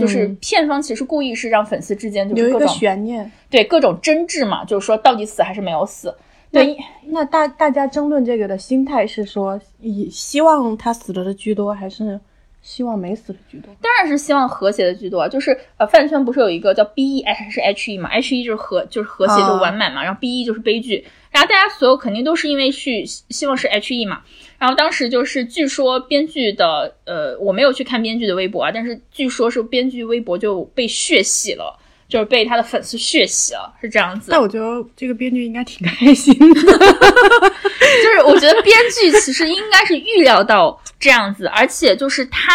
[0.00, 3.30] 就是嗯片方其实故意是让粉丝之间就是各种悬念。
[3.50, 6.12] 对各种争执嘛，就是说到底死还是没有死。
[6.50, 12.18] 对，那大大家争论这个的心态是说，以希望他死了的居多，还是
[12.66, 13.70] 希望没死的居多？
[13.82, 15.28] 当然是希望和谐的居多。
[15.28, 20.02] 就是呃，饭圈不是有一个叫 B E 还是 H E 嘛？H E 就是和就是和谐，啊就完满嘛。
[20.02, 21.04] 然后 B E 就是悲剧。
[21.30, 24.22] 然后大家所有肯定都是因为去希望是 H E 嘛。
[24.58, 31.78] 然后当时就是据说编剧的呃，我没有去看编剧的微博啊，但是据说是编剧微博就被血洗了。
[32.14, 34.30] 就是被他的粉丝血洗了，是这样子。
[34.30, 36.60] 但我觉得这个编剧应该挺开心的。
[36.62, 42.52] 就是我觉得编剧其实应该是预料到这样子，而且就是他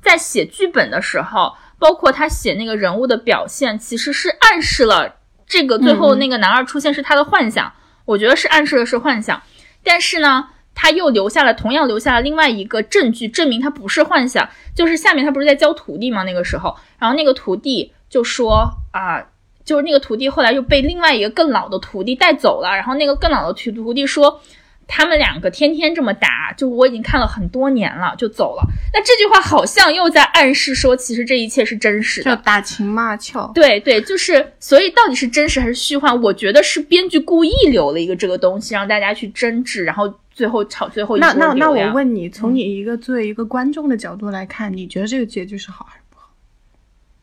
[0.00, 7.70] 在写剧本的时候，包括他写那个人物的表现，其实是暗示了这个最后那个男二出现是他的幻想，
[8.06, 9.42] 我觉得是暗示的是幻想，
[9.84, 10.48] 但是呢。
[10.74, 14.48] 他又留下了，同样留下了另外一个证据，证明他不是幻想。
[14.74, 16.22] 就是下面他不是在教徒弟吗？
[16.22, 19.26] 那个时候，然后那个徒弟就说啊，
[19.64, 24.38] 就是那个徒弟后来又被另外一个更老的徒弟带走了，然后那个更老的徒徒弟说，
[24.86, 28.62] 他们两个天天这么打，就我已经看了很多年了，就走了。
[28.92, 32.36] 那这句话好像又在暗示说，其实这一切是真实就的。
[32.36, 33.50] 打情骂俏。
[33.54, 36.20] 对对，就是，所以到底是真实还是虚幻？
[36.20, 46.01] 我觉得是编剧故意留了一个这个东西，让大家去争执，然后最后吵最后一那那那我问你，从你一个作为一个观众的角度来看，你觉得这个结局是好还是？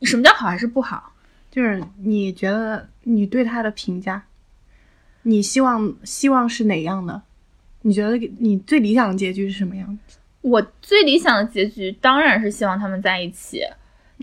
[0.03, 1.13] 什么叫好还是不好？
[1.51, 4.23] 就是你觉得你对他的评价，
[5.23, 7.21] 你希望希望是哪样的？
[7.81, 10.15] 你觉得你最理想的结局是什么样的？
[10.41, 13.61] 我最理想的结局当然是希望他们在一起，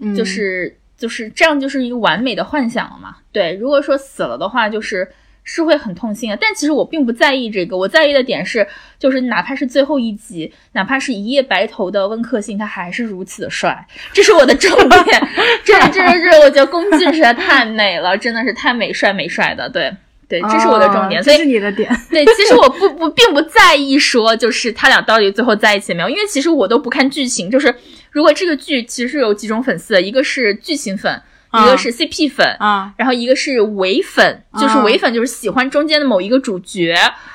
[0.00, 3.16] 嗯就是就是这样，就是一个完美的幻想了嘛。
[3.32, 5.10] 对，如果说死了的话，就是
[5.46, 6.36] 是会很痛心的。
[6.38, 14.70] 但其实我并不在意这个，我在意的点是，就是哪怕是最后一集，哪怕是一夜白头的温客行，他还是如此的帅，这是我的重
[15.04, 15.28] 点。
[15.64, 19.90] 这这这这，我觉得龚俊实在太美了，真的是太美帅美帅的，对。
[20.28, 21.88] 对，这是我的重点，所以是你的点。
[22.10, 27.48] 对，其实我不不并不在意说就是他俩到底最后在一起没有，因为其实我都不看剧情。
[27.48, 27.72] 就是
[28.10, 31.22] 如果这个剧其实有几种粉丝，一个是剧情粉，
[31.62, 36.94] 一个是 CP 粉，啊，然后一个是伪粉，就是啊伪粉就是喜欢中间的某一个主角，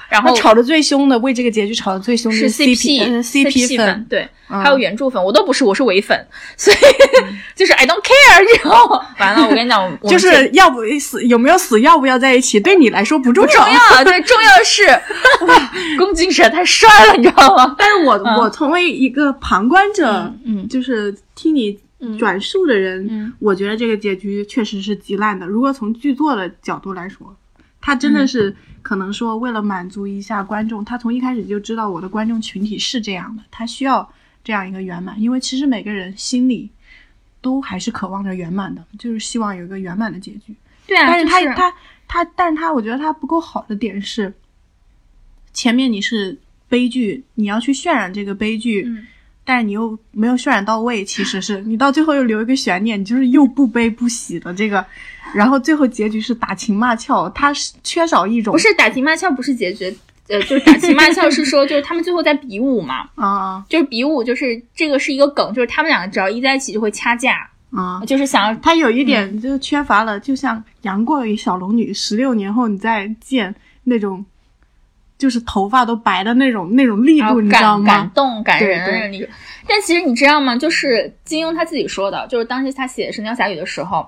[0.09, 6.77] 然后他吵得最凶的，为这个结局吵得最凶的是 CP 呃 CP 粉粉，，对，嗯还有原著粉，我都不是，我是伪粉， 所以
[7.55, 8.71] 就是 I don't care 这种。
[9.19, 13.51] 完了，我跟你讲， 就是要不死有没有死，要不要在一起，对你来说不重要。
[13.51, 14.83] 重要， 对，重要的是，
[15.45, 17.75] 哇，龚俊实在太帅了，你知道吗？
[17.77, 21.77] 但是我、我作为一个旁观者，嗯就是听你
[22.17, 23.33] 转述的人，嗯。
[23.39, 25.45] 我觉得这个结局确实是极烂的。
[25.47, 27.35] 如果从剧作的角度来说，
[27.79, 34.07] 他真的是可能说为了满足一下观众，他从一开始就知道我的观众群体是这样的，他需要
[34.43, 36.69] 这样一个圆满，因为其实每个人心里
[37.41, 40.55] 都还是渴望着圆满的，就是希望有一个圆满的结局。
[40.85, 41.71] 对啊，但是他、就是他
[42.07, 44.33] 他，但是他我觉得他不够好的点是，
[45.51, 46.37] 前面你是
[46.69, 49.07] 悲剧，你要去渲染这个悲剧，嗯
[49.43, 54.85] 但是你又没有渲染到位，其实是你到最后又留一个悬念，你就是又不悲不喜的这个，
[55.33, 59.85] 然后最后结局是打情骂俏，它是缺少一种不是打情骂俏，不是结局，
[60.27, 68.01] 呃，就是打情骂俏是说，就是他们最后在比武嘛，啊就是比武，就是这个是一个梗，就是他们两个只要一在一起就会掐架，啊。
[68.05, 74.23] 就是想要他有一点就缺乏了，就像杨过与小龙女，十六年后你再见那种，
[75.21, 78.11] 就是头发都白的那种那种力度，你知道吗感？
[78.15, 79.27] 动感人那种。
[79.67, 80.55] 但其实你知道吗？
[80.55, 84.07] 就是金庸他自己说的，就是当时他写《神雕侠侣》的时候，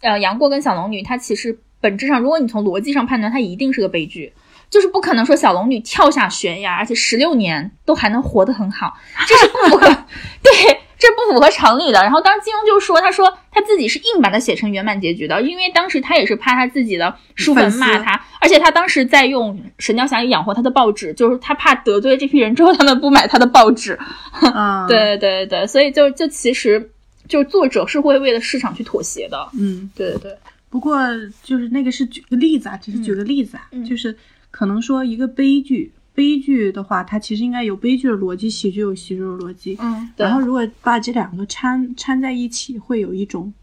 [0.00, 4.32] 呃，杨过跟小龙女，他其实本质上，如果你从逻辑上判断，他一定是个悲剧。
[4.70, 8.94] 就是不可能说小龙女跳下悬崖，而且十六年都还能活得很好，
[9.26, 9.86] 这是不符合，
[10.42, 12.02] 对，这不符合常理的。
[12.02, 23.98] 然后当时金庸就说，他说他自己是硬把它写成圆满结局的，因为当时他也是怕他自己的书粉骂他，而且他当时在用《神雕侠侣》养活他的报纸，就是他怕得罪这批人之后，他们不买他的报纸。
[24.54, 26.90] 啊，，对对对，所以就就其实
[27.28, 29.48] 就是作者是会为了市场去妥协的。
[29.58, 29.90] 嗯。
[29.94, 30.36] 对对对，
[30.68, 30.98] 不过
[31.42, 34.16] 就是那个是举个例子啊，只是举个例子啊，嗯就是
[34.50, 39.76] 可能说一个悲剧，悲剧的话，它其实应该有悲剧的逻辑，喜剧有喜剧的逻辑。
[39.80, 43.54] 嗯，然后如果把这两个掺掺在一起，会有一种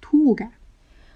[0.00, 0.52] 突兀感。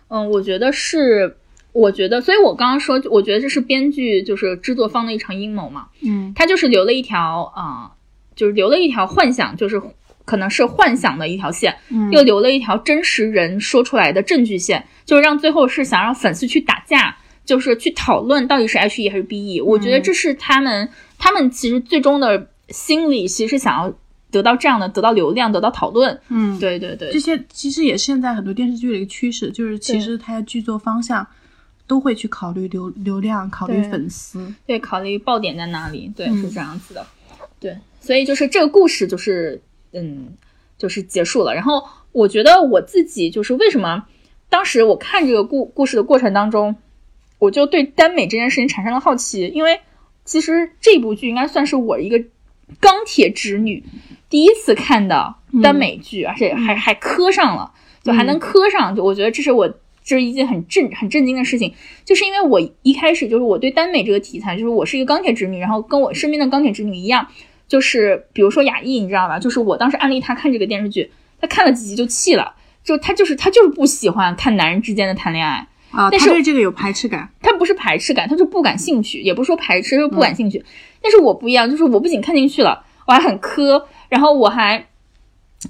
[0.08, 1.36] 嗯，我觉得是，
[1.70, 5.86] 我觉得，所以我刚刚说，我觉得这是编剧就是制作方的一场阴谋嘛。
[6.02, 7.92] 嗯他就是留了一条啊、
[8.34, 9.80] 就是留了一条幻想，就是
[10.24, 19.60] 可能是幻想的一条线，嗯又留了一条真实人说出来的证据线，就是让最后是想让粉丝去打架，就是去讨论到底是 H E 还是 B E。
[19.60, 23.92] 我觉得这是他们他们其实最终的心理其实是想要
[24.30, 26.18] 得到这样的，得到流量，得到讨论。
[26.28, 31.24] 嗯，对对对这，些其实也是现在很多电视剧的一个趋势，就是其实它的剧作方向
[31.86, 34.52] 都会去考虑流流量，考虑粉丝。
[34.66, 37.06] 对，考虑爆点在哪里，对，嗯是这样子的，
[37.60, 39.60] 对，所以就是这个故事就是，
[39.92, 40.28] 嗯，
[40.78, 41.54] 就是结束了。
[41.54, 44.04] 然后我觉得我自己就是为什么
[44.48, 46.74] 当时我看这个故故事的过程当中，
[47.44, 49.80] 我就对耽美这件事情产生了好奇，因为
[50.24, 52.22] 其实这部剧应该算是我一个
[52.80, 53.82] 钢铁直女
[54.28, 59.72] 第一次看的耽美剧，而且还还磕上了，就还能磕上，就我觉得这是我。
[60.06, 61.72] 这是一件很震很震惊的事情，
[62.04, 67.26] 就是因为我一开始就是我对耽美这个题材，就是我是一个钢铁直女，然后跟我身边的钢铁直女一样，
[67.66, 69.38] 就是比如说雅艺，你知道吧？
[69.38, 72.54] 就是我当时安利她看这个电视剧，她看了几集就气了，
[72.84, 77.28] 就她就是她就是不喜欢看男人之间的谈恋爱，啊，但是他对这个有排斥感。
[77.40, 80.64] 他不是排斥感，他就不感兴趣，也不是说排斥，就是不感兴趣。
[81.00, 84.86] 但是我不一样，就是我不仅看进去了，我还很磕，然后我还。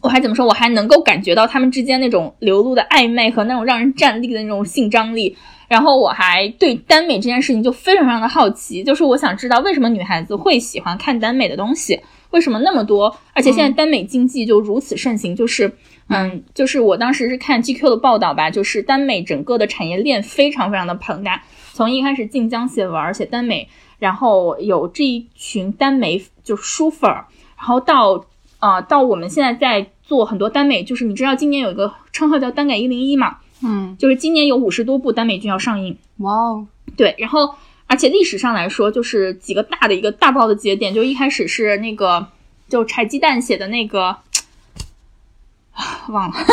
[0.02, 0.44] 我还怎么说？
[0.44, 5.36] 我还能够感觉到他们之间那种流露的暧昧和那种让人站立的那种性张力，
[5.68, 15.72] 然后我还对耽美这件事情就非常非常的好奇，就是我想知道为什么女孩子会喜欢看耽美的东西，为什么那么多，而且现在耽美经济就如此盛行，就是
[16.08, 23.66] 嗯，就是我当时是看 GQ 的报道吧，就是耽美整个的产业链非常非常的庞大，从一开始晋江写文写耽美，
[23.98, 28.26] 然后有这一群耽美就书粉儿，然后到
[28.58, 35.96] 啊、到我们现在在做很多耽美，就是你知道今年有一个称号叫耽改一零一嘛，嗯，就是今年有五十多部耽美剧要上映。
[36.18, 37.54] 哇哦，对，然后
[37.86, 42.26] 而且历史上来说，就是几个大的一个大爆的节点，就一开始是那个
[42.68, 44.16] 就柴鸡蛋写的那个。
[45.74, 46.52] 啊 忘了， 你看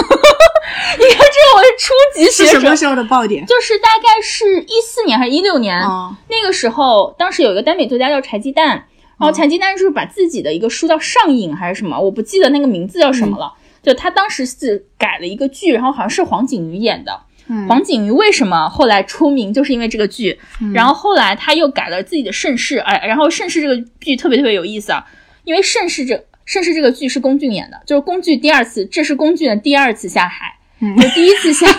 [0.98, 3.46] 这个我是初级学生是什么，时候的爆点？
[3.46, 8.86] 就是大概是一四年还是一六年，啊，那个时候，当时有一个耽美作家叫柴鸡蛋，然
[9.20, 13.54] 后柴鸡蛋就是把自己的一个书叫上瘾还是什么，我不记得那个名字叫什么了。
[13.84, 17.22] 就他当时是改了一个剧，然后好像是黄景瑜演的。
[17.48, 20.40] 嗯黄景瑜为什么后来出名，就是因为这个剧。
[20.74, 25.04] 然后后来他又改了自己的盛世，哎，然后盛世这个剧特别特别有意思啊，
[25.44, 30.58] 因为盛世这盛世这个剧是龚俊演的，就是龚俊第二次，这是龚俊的第二次下海。
[30.82, 31.66] 嗯就第一次下，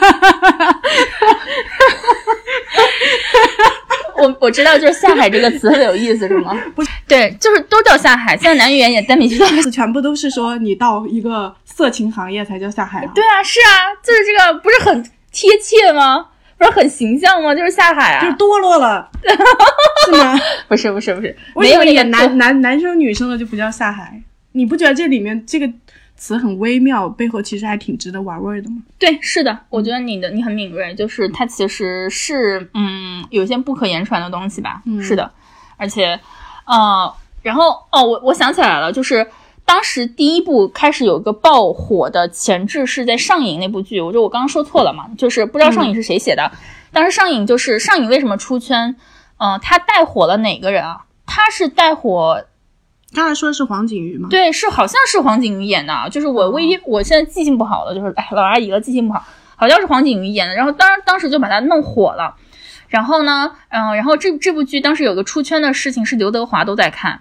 [4.17, 6.57] 我我知道，就是下海这个词特别有意思，是吗？
[6.75, 8.35] 不是，对，就是都叫下海。
[8.37, 13.13] 现在男演员演耽美剧都全部都是说你到一个色情行业才叫下海啊。
[13.15, 16.29] 对啊，是啊，就是这个，不是很贴切吗？
[16.57, 17.53] 不是很形象吗？
[17.55, 19.11] 就是下海啊就是啊，堕落了，
[20.07, 20.39] 是吗？
[20.69, 24.23] 不是不是不是，没有那个男男男生女生的就不叫下海？
[24.53, 25.71] 你不觉得这里面这个
[26.17, 28.77] 词很微妙，背后其实还挺值得玩味的吗？
[28.99, 35.31] 对，是的，我觉得你的你很敏锐，就是它其实是嗯有一些不可言传的东西吧，嗯是的，
[35.77, 36.19] 而且
[36.67, 37.13] 呃，
[37.43, 39.27] 然后哦，我我想起来了，就是
[39.65, 46.53] 当时第一部开始有一个爆火的前置是在上影那部剧，我就我刚刚说错了嘛，就是不知道上影是谁写的，
[46.93, 48.95] 当时上影就是上影为什么出圈？
[49.39, 51.05] 嗯、他带火了哪个人啊？
[51.27, 52.45] 他是带火
[53.15, 59.25] 刚才说的是黄景瑜吗？，对，是好像是黄景瑜演的啊，就是我唯一、我现在记性不好了，就是哎老阿姨了，记性不好，
[59.57, 60.55] 好像是黄景瑜演的。
[60.55, 62.35] 然后当当时就把他弄火了，
[62.89, 67.21] 然后呢，嗯、然后这这部剧当时有个出圈的事情是刘德华都在看，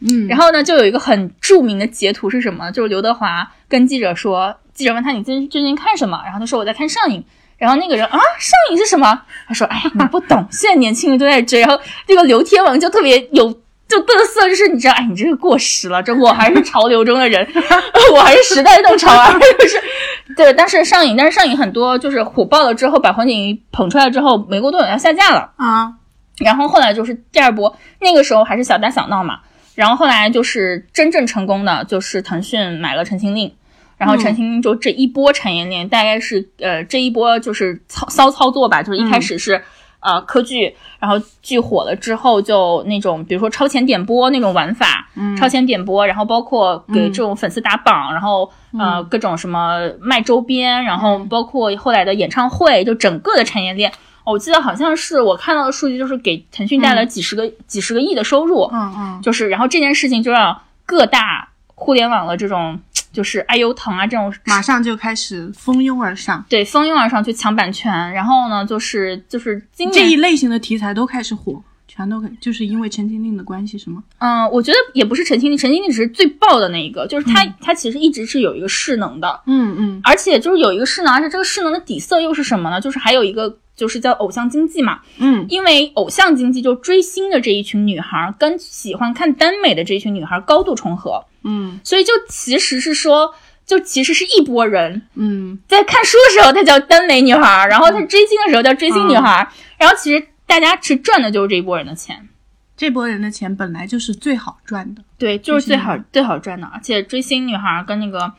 [0.00, 2.70] 嗯，然后呢就有一个很著名的截图是什么？
[2.70, 6.20] 就是刘德华跟记者说，记者问他你最最近看什么？
[6.24, 7.24] 然后他说我在看上瘾。
[7.58, 9.22] 然后那个人啊，上瘾是什么？
[9.46, 13.56] 他说：“哎，你不懂，现在年轻人都在追。”然后这个刘天王就特别有
[13.92, 17.46] 就嘚瑟，就是你知道，哎，你这个过时了，这我还是潮流中的人，
[18.14, 19.76] 我还是时代弄潮儿，就是
[20.34, 20.52] 对。
[20.54, 25.52] 但是上瘾，但是上瘾很多就是火爆了之后，把黄景瑜捧出来之后，没过多久要下架了。
[25.56, 25.92] 啊，
[26.38, 29.40] 然后后来就是第二波，那个时候还是小打小闹嘛。
[29.74, 33.48] 然后后来就是真正成功的，就是腾讯买了《陈情令》，
[33.98, 39.62] 然后《陈情令》就这一波产业链大概是呃这一波就是操骚操作吧，就是一开始是。
[40.02, 53.92] 呃，科剧，然后剧火了之后，就那种比如说超前点播那种玩法，嗯超前点播，然后包括给这种粉丝打榜，然后呃各种什么卖周边，然后包括后来的演唱会，就整个的产业链，
[54.24, 62.78] 我记得好像是我看到的数据，就是给腾讯带来几十个、几十个亿的收入，嗯嗯，就是然后这件事情就让各大互联网的这种
[63.12, 74.02] 就是爱优腾啊这种马上就开始蜂拥而上，对蜂拥而上去抢版权，然后呢，就是就是今这一，类型的题材都开始火，全都就是因为陈情令的关系，是吗？
[74.18, 82.80] 嗯，我觉得也不是陈情令，陈情令只是最爆的那一个，就是它、它其实一直是有一个势能的，嗯嗯而且就是有一个势能，而且这个势能的底色又是什么呢？
[82.80, 85.44] 就是还有一个就是叫偶像经济嘛，嗯。
[85.48, 91.80] 因为偶像经济就追星的这一群女孩儿跟喜欢看耽美的这一群女孩儿高度重合，嗯。
[91.82, 93.34] 所以就其实是说，
[93.66, 95.58] 就其实是一波人嗯。
[95.66, 102.28] 在看书的时候她叫耽美女孩儿，然后她追星的时候叫追星女孩儿，然后其实大家其实赚的就是这一波人的钱。
[102.76, 108.32] 这波人的钱本来就是最好赚的，对，就是最好最好赚的，而且追星女孩儿跟那个，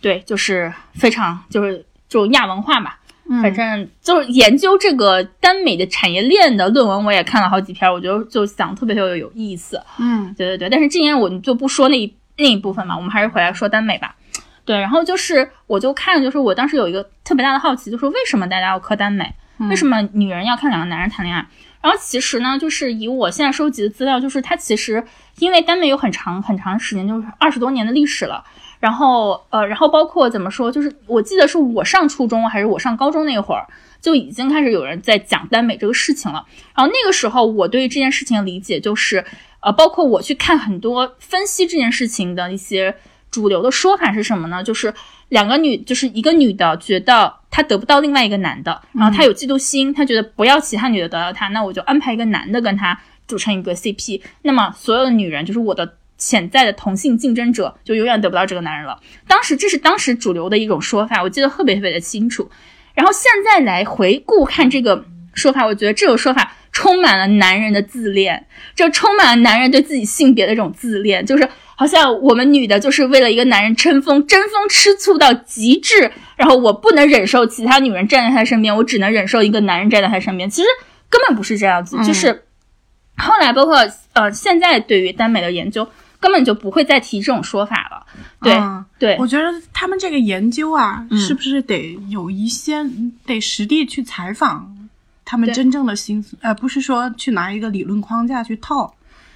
[0.00, 1.78] 对，就是非常就是
[2.08, 2.98] 这种亚文化吧，
[3.28, 9.80] 嗯反正就是研究这个耽美的产业链的论文，我也看了好几篇，我觉得就想特别特别有意思。
[9.98, 14.14] 嗯对对对，但是今年我就不说那一那一部分嘛，我们还是回来说耽美吧。
[14.64, 19.34] 对，然后就是我就看，就是我当时有一个特别大的好奇，就是为什么大家要磕耽美？
[19.70, 21.46] 为什么女人要看两个男人谈恋爱？
[21.80, 25.02] 然后其实呢，就是以我现在收集的资料，就是它其实
[25.38, 28.44] 因为耽美有很长很长时间，就是二十多年的历史了。
[28.80, 33.66] 然后呃，然后包括怎么说，就是我记得是我上初中还是我上高中那会儿，
[34.00, 36.44] 就已经开始有人在讲耽美这个事情了。
[36.74, 39.24] 然后那个时候，我对这件事情的理解就是，
[39.60, 42.94] 呃，包括我去看很多分析这件事情的一些
[43.30, 44.62] 主流的说法是什么呢？
[44.62, 44.92] 就是
[45.30, 54.22] 两个女，就是一个女的觉得她得不到另外一个男的，然后她有嫉妒心，她觉得不要其他女的得到她，那我就安排一个男的跟她组成一个 CP。
[54.42, 58.98] 那么所有的女人，就是我的潜在的同性竞争者，就永远得不到这个男人了。
[59.28, 62.50] 当时这是当时主流的一种说法，我记得特别特别的清楚。
[62.94, 65.04] 然后现在来回顾看这个
[65.34, 80.48] 说法，我觉得这个说法充满了男人的自恋，就充满了男人对自己性别的这种自恋，就是好像我们女的就是为了一个男人争风，争风吃醋到极致，然后我不能忍受其他女人站在他身边，我只能忍受一个男人站在他身边。
[80.48, 80.68] 其实
[81.10, 82.44] 根本不是这样子，就是
[83.18, 85.86] 后来包括呃现在对于耽美的研究，
[86.20, 88.06] 根本就不会再提这种说法了。
[88.40, 92.84] 对、嗯对，我觉得他们这个研究啊，嗯是不是得有一些
[93.24, 94.88] 得实地去采访
[95.24, 98.94] 他们真正的心思，而不是说去拿一个理论框架去套。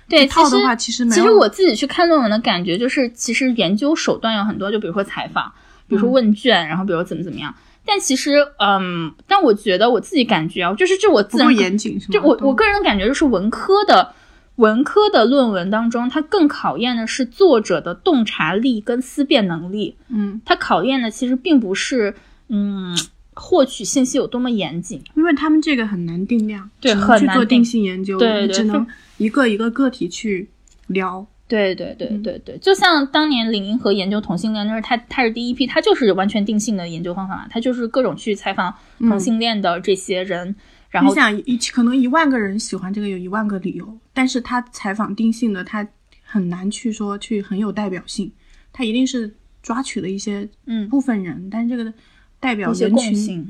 [0.09, 5.53] 对，套的话其实没有其实我自己去看论文的感觉就是，其实研究手段有很多，就比如说采访，
[5.87, 7.55] 比如说问卷，然后比如怎么怎么样。
[7.87, 12.13] 但其实，嗯，但我觉得我自己感觉啊，就是这我自然严谨是吗？
[12.13, 14.13] 就我我个人的感觉就是文科的
[14.61, 19.97] 文科的论文当中，它更考验的是作者的洞察力跟思辨能力。
[20.09, 22.15] 嗯，它考验的其实并不是
[22.49, 22.95] 嗯
[23.35, 25.03] 获取信息有多么严谨。
[25.17, 28.87] 因为他们这个很难定量，对很难定去做定性研究，对只能
[29.17, 30.51] 一个一个个体去
[30.89, 31.27] 聊。
[31.49, 40.55] 对对对对对，就像当年林银河研究同性恋，就是他他是第一批，他就是完全定性的研究方法，他就是各种去采访同性恋的这些人，
[40.91, 45.87] 然后你想一可能一万个人喜欢这个有一万个理由，但是他采访定性的，他
[46.23, 48.33] 很难去说去很有代表性，
[48.73, 49.33] 他一定是
[49.63, 51.93] 抓取了一些嗯部分人，但是这个
[52.41, 53.45] 代表人群共性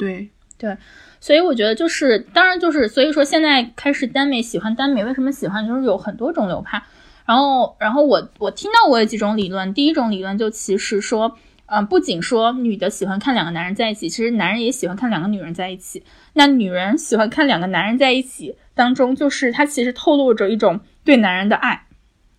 [0.58, 0.76] 对，
[1.18, 5.66] 所以我觉得就是，当然就是，所以说现在开始耽美喜欢耽美，为什么喜欢？
[5.66, 6.82] 就是有很多种流派。
[7.24, 11.38] 然后，然后我我听到过有几种理论，第一种理论就其实说，
[11.72, 16.02] 嗯、不仅说女的喜欢看两个男人在一起，其实男人也喜欢看两个女人在一起。
[16.32, 21.86] 那女人喜欢看两个男人在一起当中，就是它其实透露着一种对男人的爱，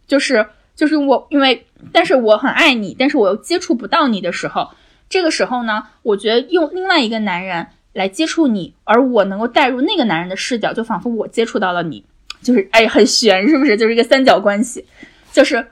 [0.06, 4.72] 就是就是我因为，但是我很爱你，但是我又接触不到你的时候，
[5.10, 12.04] 这个时候呢，我觉得用另外一个男人来接触你，而我能够带入那个男人的视角，就仿佛我接触到了你，
[12.42, 13.78] 就是哎，很悬，是不是？
[13.78, 14.86] 就是一个三角关系，
[15.32, 15.66] 就是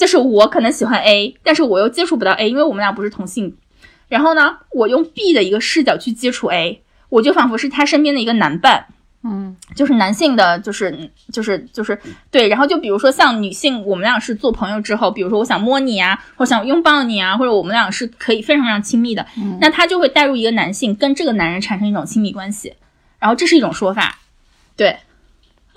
[0.00, 3.54] 就是我可能喜欢 A，但是我又接触不到 A，因为我们俩不是同性。
[4.08, 8.86] 然后呢，我用 B 的一个视角去接触 A，我就仿佛是他身边的一个男伴，
[9.22, 9.54] 嗯。
[9.76, 11.98] 就是男性的，就是就是就是
[12.30, 19.26] 对，然后就比如说像女性，我们俩是做朋友之后，比如说我想摸你啊，或想拥抱你啊，或者我们俩是可以非常非常亲密的，
[19.60, 22.72] 那他就会带入一个男性跟这个男人产生一种亲密关系，
[23.18, 24.18] 然后这是一种说法，
[24.76, 24.96] 对，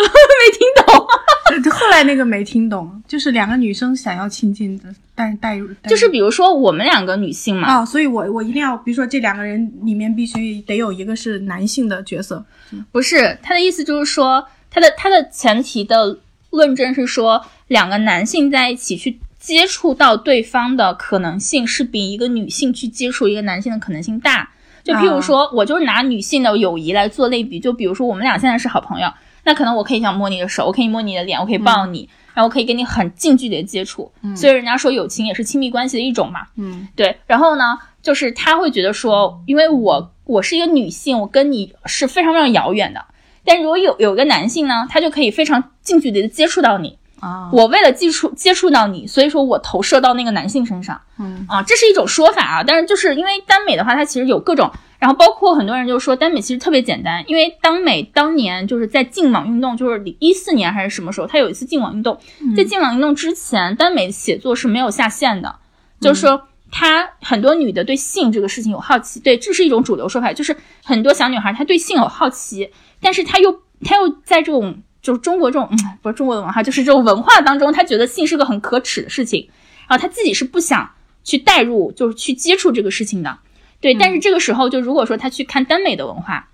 [0.41, 1.07] 没听懂，
[1.49, 4.85] 呃后来那个没听懂，就是两个女生想要亲近的，
[5.15, 5.89] 但是带入带入。
[5.89, 12.43] 就是比如说我们两个女性嘛，啊、所以我我一定要，比如说这两个人里面必须得有一个是男性的角色，
[12.91, 16.17] 不是他的意思就是说，他的他的前提的
[16.49, 24.49] 论证是说，两个男性在一起去接触到对方的可能性是比一个女性去接触一个男性的可能性大。
[24.83, 29.07] 就譬如说，我就是拿女性的友谊来做类比，就比如说我们俩现在是好朋友，
[29.43, 34.11] 那可能我可以想摸你的手，我可以摸你的脸，我可以抱你，然后我可以跟你很近距离的接触。
[34.35, 36.41] 所以人家说友情也是亲密关系的一种嘛。
[36.57, 43.05] 嗯对，然后呢，就是他会觉得说，因为我我是一个女性，我跟你是非常非常遥远的。
[43.45, 46.97] 但如果有有一个男性呢，他就可以非常近距离的接触到你。
[47.19, 50.99] 啊，我为了接触接触到你，所以说我投射到那个男性身上。
[51.19, 52.63] 嗯啊，这是一种说法啊。
[52.65, 54.69] 但是就是因为耽美的话，它其实有各种，
[55.03, 62.17] 然后包括很多人就说耽美其实特别简单，因为耽美当年就是在禁网运动，就是一四年还是什么时候，他有一次禁网运动，
[62.55, 65.57] 在禁网运动之前，耽美写作是没有下限的，
[65.99, 66.47] 就是说。
[66.75, 79.47] 她很多女的对性这个事情有好奇，对，这是一种主流说法，就是很多小女孩她对性有好奇，但是她又她又在这种就是中国这种嗯不是中国的文化，就是这种文化当中，她觉得性是个很可耻的事情，
[79.87, 80.89] 然后她自己是不想
[81.23, 83.37] 去带入，就是去接触这个事情的，
[83.83, 83.93] 对。
[83.93, 86.49] 但是这个时候，就如果说他去看耽美的文化，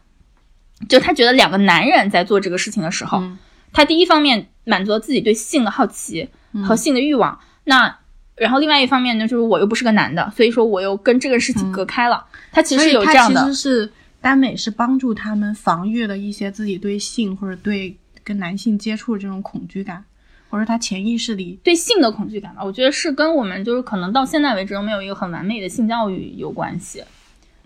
[0.90, 3.38] 就他觉得两个男人在做这个事情的时候，嗯
[3.72, 6.28] 她第一方面满足了自己对性的好奇
[6.66, 8.00] 和性的欲望，那
[8.36, 12.26] 然后另外一方面呢，就是我又不是个男的，所以说我又跟这个事情隔开了。
[12.52, 20.04] 他其实有这样的其实是耽美是帮助他们防御了一些自己对性或者对跟男性接触这种恐惧感，
[20.50, 27.04] 或者他潜意识里对性的恐惧感吧，我觉得是跟我们就是可能到现在为止都没有一个很完美的性教育有关系，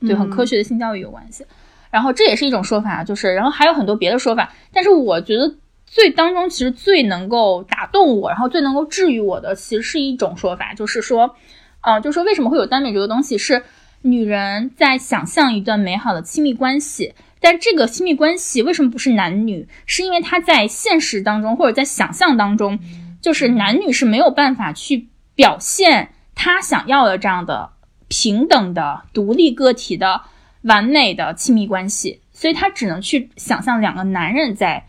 [0.07, 1.45] 对，很科学的性教育有关系。
[1.89, 11.35] 然后这也是一种说法，就是然后还有很多别的说法，但是我觉得最当中其实最能够打动我，然后最能够治愈我的，其实是一种说法，就是说，
[11.81, 13.63] 呃，就是说为什么会有耽美这个东西，是
[14.01, 17.13] 女人在想象一段美好的亲密关系。
[17.39, 19.67] 但这个亲密关系为什么不是男女？
[19.85, 22.79] 是因为她在现实当中或者在想象当中，
[23.21, 27.69] 就是男女是没有办法去表现他想要的这样的
[28.15, 30.21] 平等的、独立个体的、
[30.61, 34.85] 完美的亲密关系，所以他只能去想象两个男人在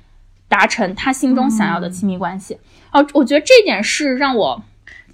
[0.46, 2.58] 达成他心中想要的亲密关系。
[2.92, 4.62] 哦，我觉得这点是让我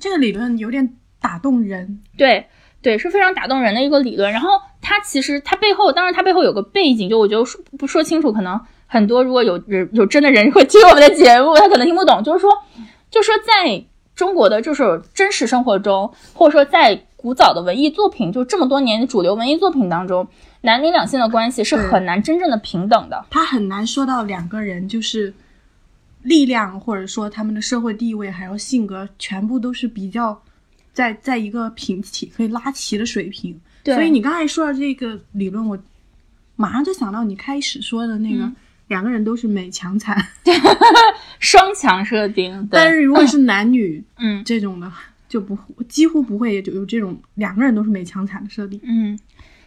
[0.01, 2.01] 这个理论有点打动人。
[2.17, 2.47] 对
[2.83, 4.33] 对是非常打动人的一个理论。
[4.33, 4.49] 然后
[4.83, 12.25] 它其实它背后，当然它背后有个背景，就我觉得说不说清楚，可能很多如果有人有真的人会听我们的节目，他可能听不懂。
[12.25, 12.51] 就是说，
[13.09, 13.85] 就是说在
[14.17, 20.27] 中国的就是真实生活中，或者说在古早的文艺作品，就这么多年主流文艺作品当中，
[20.63, 23.27] 男女两性的关系是很难真正的平等的。
[23.29, 25.35] 他很难说到两个人就是
[26.23, 30.41] 力量，或者说他们的社会地位还有性格，全部都是比较
[30.95, 33.61] 在在一个平起可以拉齐的水平。
[33.85, 33.95] 对。
[33.95, 35.79] 所以你刚才说的这个理论，我
[36.57, 38.57] 马上就想到你开始说的那个、嗯。
[38.89, 40.17] 两个人都是美强惨，
[41.39, 44.43] 双强设定，但是如果是男女嗯。
[44.43, 44.91] 这种的，
[45.31, 45.57] 就不
[45.89, 48.81] 几乎不会就有这种两个人都是美强惨的设定。
[48.83, 49.17] 嗯，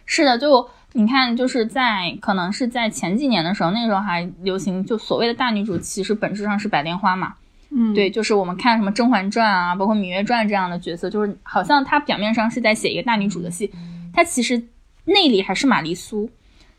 [0.04, 7.34] 是的，就你看，就是在可能是在前几年的时候，那时候还流行就所谓的大女主，其实本质上是白莲花嘛。
[7.70, 13.72] 嗯，对，就是我们看什么《甄嬛传》啊，包括《芈月传》这样的角色，就是好像她表面上是在写一个大女主的戏，
[14.12, 14.62] 她其实
[15.06, 16.30] 内里还是玛丽苏，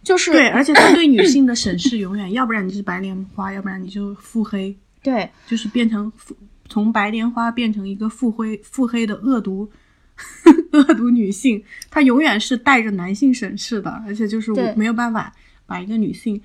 [0.04, 4.78] 就是对，而且她对女性的审视 永远，要不然你是白莲花，要不然你就腹黑。
[5.04, 6.36] 对就是变成腹
[6.68, 9.72] 从白莲花变成一个腹黑腹黑的恶毒
[10.74, 15.34] 恶毒女性，她永远是带着男性审视的，而且就是我没有办法
[15.66, 16.42] 把一个女性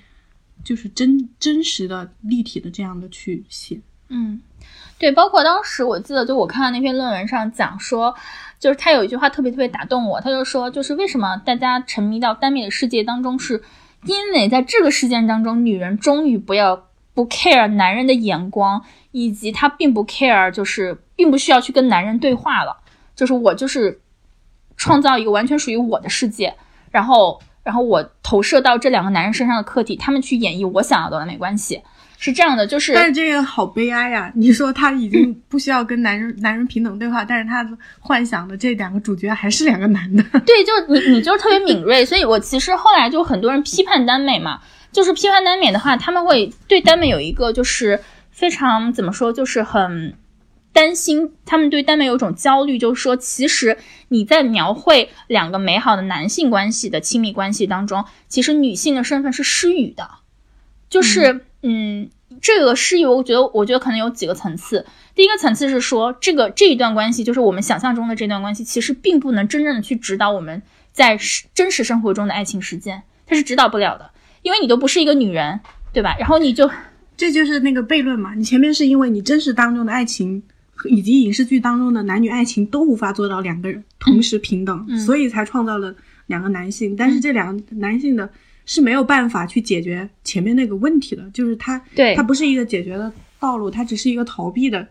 [0.64, 3.81] 就是真真实的立体的这样的去写。
[4.09, 4.41] 嗯，
[4.99, 8.12] 对，包括当时我记得，就我看到那篇论文上讲说，
[8.59, 13.62] 就是他有一句话特别特别打动我，他就说，就是为什么大家沉迷到耽美的世界当中，是
[14.05, 16.89] 因为在这个事件当中，女人终于不要
[17.21, 22.79] 不 care 男人的眼光，以及她并不 care，就是并不需要去跟男人对话了，
[23.14, 24.01] 就是我就是
[24.77, 26.55] 创造一个完全属于我的世界，
[26.91, 31.83] 然后然后我投射到这两个男人身上的客体，他们去演绎我想要的完美关系。
[32.23, 37.66] 是这样的，就是但是这个好悲哀呀、你说他已经不需要跟男人男人平等对话，但是他
[37.99, 40.23] 幻想的这两个主角还是两个男的。
[40.45, 44.61] 对，就你你就是特别敏锐，所以我其实后来就很多人批判耽美嘛，
[44.93, 50.14] 就是批判耽美的话，他们会对耽美有一个就是非常怎么说，就是很
[50.72, 53.78] 担心，他们对耽美有一种焦虑，就是说其实
[54.09, 60.11] 你在描绘两个美好的男性关系的亲密关系当中，其实女性的身份是失语的，
[60.88, 62.11] 就是嗯
[62.41, 64.86] 这个失语，我觉得我觉得可能有几个层次。
[65.14, 70.62] 第一个层次是说，这个这一段关系，就是我们想象中的这段关系，其实并不能真正的去指导我们
[70.93, 74.12] 在实真实生活中的爱情实践，它是指导不了的，
[74.43, 75.61] 因为你都不是一个女人，
[75.93, 76.16] 对吧？
[76.18, 76.70] 然后你就
[77.16, 78.34] 这就是那个悖论嘛。
[78.34, 80.43] 你前面是因为你真实当中的爱情
[80.88, 85.95] 以及影视剧当中的男女爱情都无法做到两个人同时平等，嗯所以才创造了
[86.26, 86.97] 两个男性。
[86.97, 88.30] 但是这两个男性的
[88.64, 94.86] 是没有办法去解决前面那个问题的，就是他对他不是一个解决的道路，他只是一个逃避的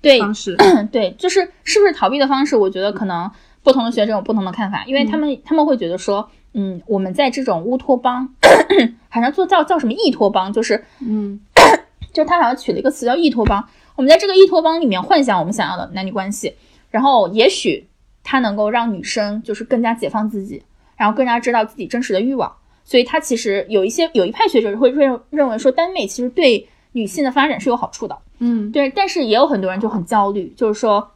[0.00, 0.56] 对方式。
[0.90, 2.56] 对，就是是不是逃避的方式？
[2.56, 3.30] 我觉得可能
[3.62, 6.28] 不同的学者有不同的看法，因为他们、他们会觉得说，
[6.60, 8.34] 嗯，我们在这种乌托邦，
[9.08, 11.40] 好像做叫叫什么异托邦，就是嗯
[12.12, 13.68] 就是他好像取了一个词叫异托邦。
[13.94, 16.54] 我们在这个异托邦里面幻想我们想要的男女关系，
[16.90, 17.86] 然后也许
[18.24, 20.60] 它能够让女生就是更加解放自己，
[20.96, 22.52] 然后更加知道自己真实的欲望。
[22.84, 28.18] 所以它其实有一些有一派学者会认认为说耽美其实对女性的发展是有好处的。
[28.40, 31.12] 嗯对，但是也有很多人就很焦虑，就是说，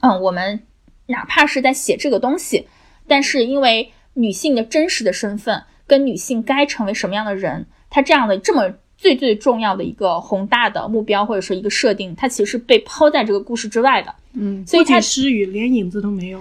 [0.00, 0.62] 嗯，我们
[1.06, 2.68] 哪怕是在写这个东西，
[3.06, 14.12] 但是因为女性的真实的身份跟女性该成为什么样的人，她这样的这么最最重要的一个宏大的目标或者是一个设定，它其实是被抛在这个故事之外的。
[14.32, 16.40] 嗯，所以它不仅失语，连影子都没有，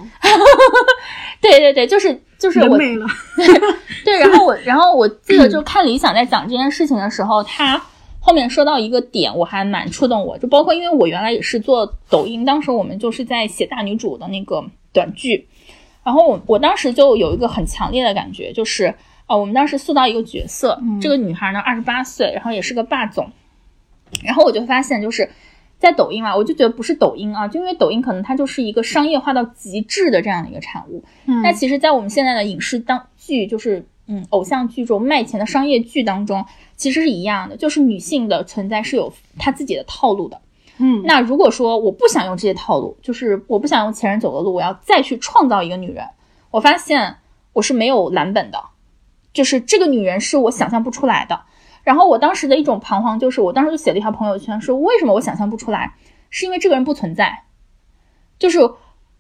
[1.42, 3.06] 对对对，就是就是我没了。
[4.04, 7.82] 对，然后我， 然后我记得就看理想在讲这件事情的时候，他
[8.20, 15.48] 后面说到一个点，我还蛮触动我，就包括因为我原来也是做抖音，当时我们就是在写大女主的那个短剧，
[16.06, 18.96] 然后我我当时就有一个很强烈的感觉，就是
[19.28, 23.30] 呃，我们当时塑造一个角色，这个女孩呢二十八岁，然后也是个霸总，
[24.24, 25.30] 然后我就发现就是。
[25.78, 36.46] 在抖音嘛，我就觉得不是抖音啊，就因为抖音可能它就是一个商业化到极致的这样的一个产物，嗯那其实，在我们现在的影视当剧，就是嗯偶像剧中卖钱的商业剧当中，
[36.78, 40.40] 其实是一样的，就是女性的存在是有她自己的套路的。
[40.78, 41.04] 嗯。
[41.06, 46.06] 那如果说我不想用这些套路，就是我不想用前人走的路，我要再去创造一个女人，
[46.52, 47.18] 我发现
[47.54, 48.64] 我是没有蓝本的，
[49.34, 51.42] 就是这个女人是我想象不出来的。
[51.84, 55.94] 然后我当时的一种彷徨就是，我当时就写了一条朋友圈，说为什么我想象不出来，
[56.32, 57.44] 是因为这个人不存在，
[58.40, 58.58] 就是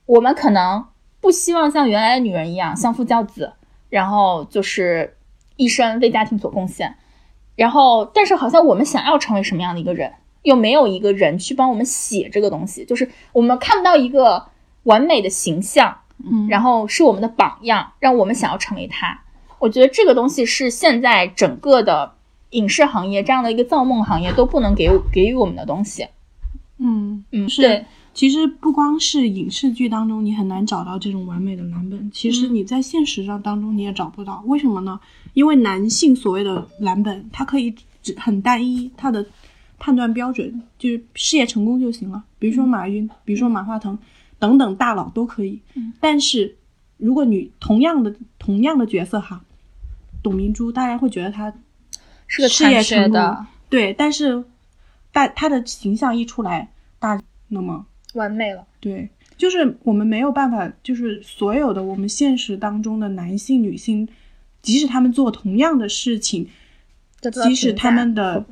[0.08, 0.86] 我们可能
[1.22, 3.54] 不希望像原来的女人一样相夫教子，
[3.90, 5.16] 然后就是
[5.58, 6.96] 一生为家庭所贡献，
[7.56, 10.12] 然后但是好像我们想要成为什么样的一个人，
[10.46, 14.46] 又没有一个人去帮我们写这个东西，就是我们看不到一个
[14.84, 19.20] 完美的形象，嗯然后是我们的榜样，让我们想要成为他。
[19.60, 22.14] 我觉得这个东西是现在整个的
[22.52, 26.08] 影视行业这样的一个造梦行业都不能给给予我们的东西。
[26.78, 34.44] 嗯，嗯，是对，其实不光是影视剧当中，你很难找到这种完美的蓝本，其实你在现实上当中你也找不到。
[34.46, 35.00] 为什么呢？
[35.34, 37.74] 因为男性所谓的蓝本，它可以
[38.04, 39.26] 只很单一，它的
[39.86, 42.24] 判断标准就是事业成功就行了。
[42.40, 43.96] 比如说马云，比如说马化腾
[44.40, 45.62] 等等大佬都可以。
[46.00, 46.56] 但是
[46.98, 49.46] 如果你同样的同样的角色哈，
[50.24, 51.54] 董明珠，大家会觉得她
[52.26, 54.44] 是个事业成功的，对，但是
[55.12, 58.66] 大她的形象一出来，大那么完美了。
[58.80, 59.08] 对，
[59.38, 64.10] 就是我们没有办法，就是所有的我们现实当中的男性、女性，
[64.64, 66.48] 即使他们做同样的事情，
[67.44, 68.44] 即使他们的，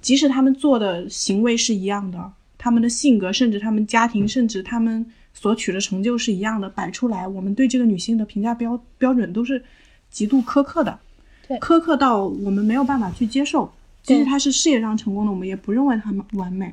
[0.00, 9.62] 即使他们做的行为是一样的，他们的性格，甚至他们家庭，甚至他们所取的成就是一样的，摆出来，我们对这个女性的评价标标准都是
[10.10, 10.98] 极度苛刻的，
[11.46, 13.70] 对苛刻到我们没有办法去接受。
[14.02, 16.72] 即使她是事业上成功的，我们也不认为她们完美。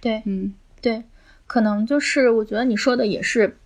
[0.00, 1.02] 对嗯对，
[1.46, 3.58] 可能就是我觉得你说的也是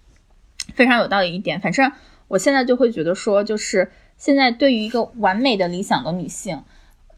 [0.74, 1.60] 非常有道理一点。
[1.60, 1.92] 反正
[2.28, 6.62] 我现在就会觉得说，就是现在对于一个完美的理想的女性，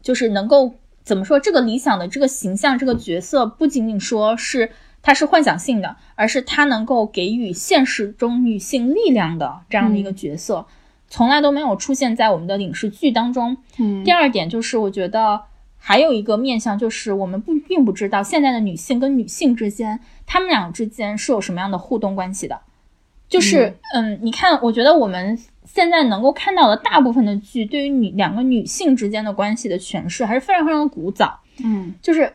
[0.01, 0.75] 就是能够
[1.05, 4.71] 怎么说，这个理想的这个形象、这个角色，不仅仅说是
[5.03, 10.65] 它是幻想性的，而是它能够给予现实中女性力量的这样的一个角色，
[11.07, 13.55] 从来都没有出现在我们的影视剧当中。
[13.77, 15.43] 嗯第二点就是，我觉得
[15.77, 22.59] 还有一个面向，就是我们不并不知道现在的女性跟女性之间，她们俩之间是有什么样的互动关系的。
[23.29, 31.39] 就是，嗯你看，我觉得我们现在能够看到的大部分的剧，对于女两个女性之间的关系的诠释，还是非常非常的古早。
[31.63, 32.31] 嗯，就是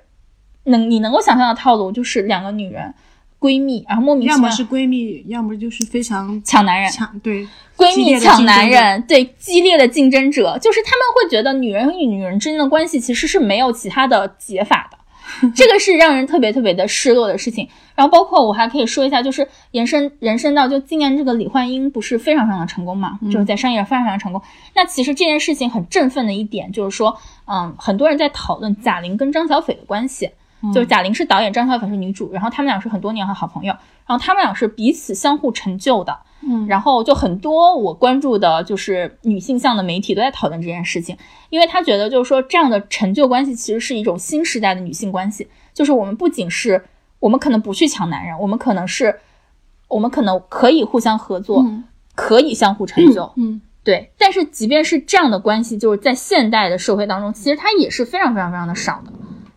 [0.64, 2.92] 能你能够想象的套路，就是两个女人
[3.38, 14.98] 闺蜜，然后莫名其妙要么是闺蜜，要么就是非常抢男人，抢，对，闺蜜抢男人，对激烈的竞争者，就是他们会觉得女人与女人之间的关系其实是没有其他的解法的，
[15.54, 17.68] 这个是让人特别特别的失落的事情。
[17.94, 24.40] 然后包括我还可以说一下，就是延伸延伸到就今年这个李焕英不是非常非常的成功嘛，就是在商业上非常非常成功。
[24.74, 30.30] 那其实这件事情很振奋的一点就是说，嗯，很多人在讨论贾玲跟张小斐的关系。
[30.74, 33.72] 就是贾玲是导演，张小斐是女主，然后他们俩是很多年的好朋友，
[34.06, 41.16] 然后他们俩是彼此相互成就的，嗯然后就很多我关注的就是女性向的媒体都在讨论这件事情，
[41.50, 46.84] 因为他觉得就是说这样的成就关系其实是一种新时代的女性关系，就是我们不仅是
[47.18, 49.20] 我们可能不去抢男人，我们可能是
[49.88, 51.84] 我们可能可以互相合作，嗯
[52.14, 59.12] 可以相互成就，嗯对，但是即便是这样的关系，就是在现代的社会当中，其实它也是非常非常非常的少的。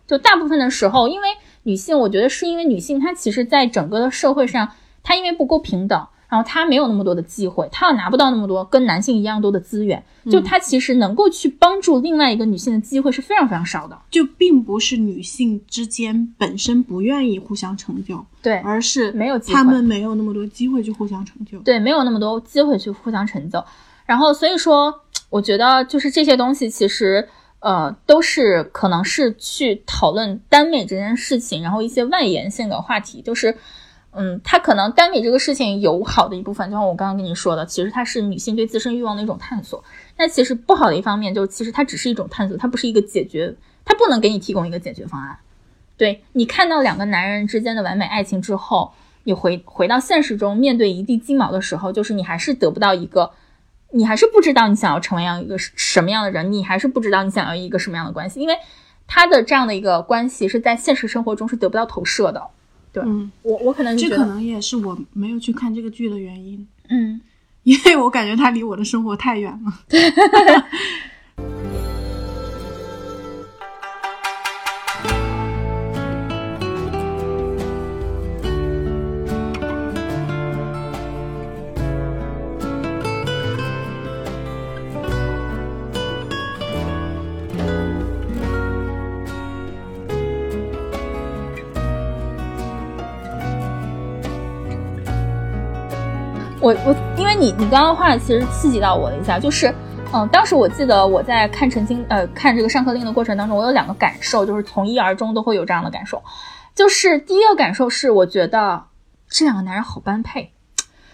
[0.06, 1.28] 就大部分的时候，因为
[1.64, 4.70] 女性，我觉得是因为女性她其实，在整个的社会上，
[5.02, 13.98] 她因为不够平等，然后她没有那么多的机会，她拿不到那么多跟男性一样多的资源，就她其实能够去帮助另外一个女性的机会是非常非常少的。
[14.10, 21.58] 就并不是女性之间本身不愿意互相成就，对，而是没有他们没有那么多机会去互相成就。
[21.60, 23.64] 对，没有那么多机会去互相成就。
[24.06, 24.94] 然后，所以说，
[25.30, 27.26] 我觉得就是这些东西，其实
[27.60, 33.56] 呃，都是可能是去讨论耽美这件事情，然后一些外延性的话题，就是，
[34.16, 39.82] 嗯，它可能耽美这个事情有好的一部分，就像我刚刚跟你说的，其实它是女性对自身欲望的一种探索。
[40.16, 43.54] 那其实不好的一方面，就是其实它只是一种探索，它不是一个解决，
[43.84, 45.38] 它不能给你提供一个解决方案。
[45.96, 48.92] 对你看到两个男人之间的完美爱情之后，
[49.24, 53.30] 你回回到现实中，面对一地鸡毛的时候，就是你还是得不到一个。
[53.90, 58.56] 你还是不知道你想要成为样一个什么样的人，你还是不知道你想要一个什么样的关系，因为
[59.06, 62.42] 他的这样的一个关系是在现实生活中是得不到投射的。
[62.94, 67.20] 对，嗯，我我可能这可能也是我没有去看这个剧的原因，嗯，
[67.64, 69.80] 因为我感觉它离我的生活太远了。
[96.64, 99.70] 我我，因为你你刚刚话其实刺激到我了一下，就是，
[100.14, 106.22] 嗯，当时我记得我在看陈经呃看这个上课令的过程当中，我有两个感受，就是从一而终都会有这样的感受，
[106.74, 108.84] 就是第一个感受是我觉得
[109.28, 110.52] 这两个男人好般配，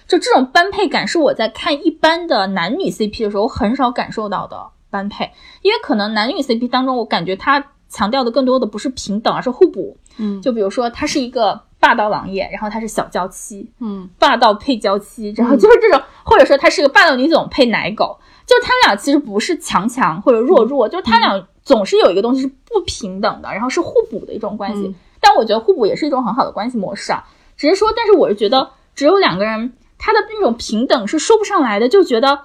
[0.06, 5.32] 就这种般配感是我在看一般的男女 CP 的时候很少感受到的般配，
[5.62, 11.62] 因为可能男女 CP 当中我感觉他强调的更多的不是平等，而是互补，嗯，就比如说他是一个。
[11.80, 24.94] 霸道王爷，然后他是小娇妻，嗯，霸道配娇妻，然后就是这种，或者说他是个霸道女总配奶狗，就他俩其实不是强强或者弱弱，就是他俩总是有一个东西是不平等的，然后是互补的一种关系。
[25.20, 27.24] 但我觉得互补也是一种很好的关系模式啊，
[27.56, 32.40] 只是说，但是我是觉得只有两个人，他的那种平等是说不上来的，就觉得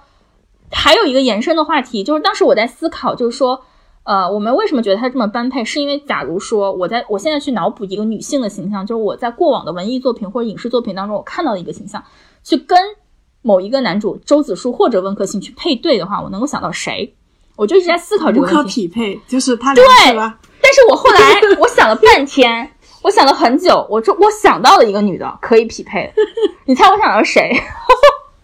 [0.72, 3.66] 还有一个延伸的话题，就是当时我在思考，就是说。
[4.06, 5.66] 呃，我们为什么觉得他这么般配？
[5.66, 12.04] 是因为假如说我在我现在去脑补一个女性的形象，就是我在过往的文艺作品或者影视作品当中我看到的一个形象，
[12.44, 12.80] 去跟
[13.42, 17.16] 某一个男主周子舒或者温客行去配对的话，我能够想到谁？
[17.56, 18.56] 我就一直在思考这个问题。
[18.56, 19.84] 无可匹配，就是他对
[20.16, 20.40] 吧？
[20.62, 21.20] 但是我后来
[21.60, 26.14] 我想了半天，我想了很久，我就我想到了一个女的可以匹配，
[26.66, 27.52] 你猜我想到谁？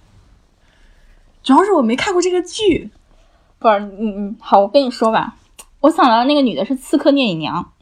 [1.43, 2.89] 主要是我没看过这个剧，
[3.59, 5.35] 不是，嗯嗯，好，我跟你说吧。
[5.81, 7.73] 我想到那个女的是刺客聂隐娘，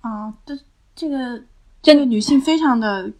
[0.00, 0.56] 啊，这
[0.94, 1.42] 这个
[1.82, 3.12] 这个女性非常的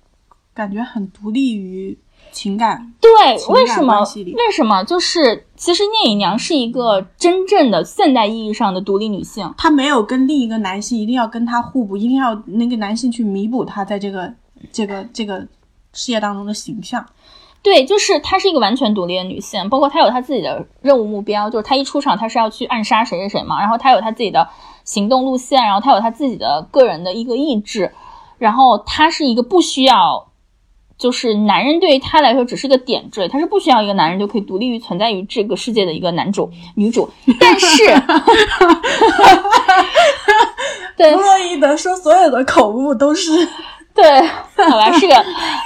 [0.54, 1.98] 感觉很独立于
[2.30, 3.10] 情感，对，
[3.48, 4.00] 为什么？
[4.34, 4.82] 为什么？
[4.84, 14.32] 就是其实聂隐娘是一个真正的现代意义上的独立女性，她没有跟另一个男性一定要跟他互补，一定要那个男性去弥补她在这个
[14.72, 15.46] 这个这个
[15.92, 17.04] 事业当中的形象。
[17.62, 24.48] 对，就是她是一个完全独立的女性，包括她有她自己的任务目标，就是她一出场，她是要去暗杀谁谁谁嘛，然后她有她自己的
[24.84, 27.92] 行动路线，然后她有她自己的个人的一个意志，
[28.38, 30.26] 然后她是一个不需要，
[30.98, 37.08] 就是男人对于她来说只是个点缀，她是不需要一个男人就可以独立于存在于这个世界的一个男主女主，
[37.38, 37.84] 但是
[40.96, 43.48] 对，弗洛伊德说所有的口误都是。
[43.94, 45.14] 对，好吧，是个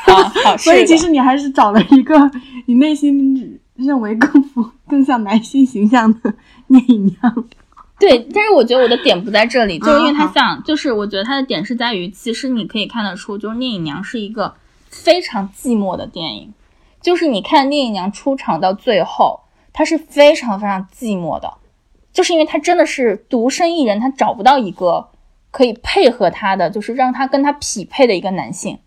[0.05, 2.31] 好 好，所以其实你还是找了一个
[2.67, 6.35] 你内心认为更符、更像男性形象的
[6.67, 7.45] 聂隐娘。
[7.99, 14.55] 对，但是我觉得我的点不在这里，就是因为他像，就是我觉得他的点是在于，其实你可以看得出，就是聂隐娘是一个
[14.91, 16.53] 非常寂寞的电影，
[17.01, 19.41] 就是你看聂隐娘出场到最后，
[19.73, 21.55] 她是非常非常寂寞的，
[22.13, 25.09] 就是因为她真的是独身一人，她找不到一个。
[25.57, 28.79] 可以配合他的，就是让他跟他匹配的一个男性，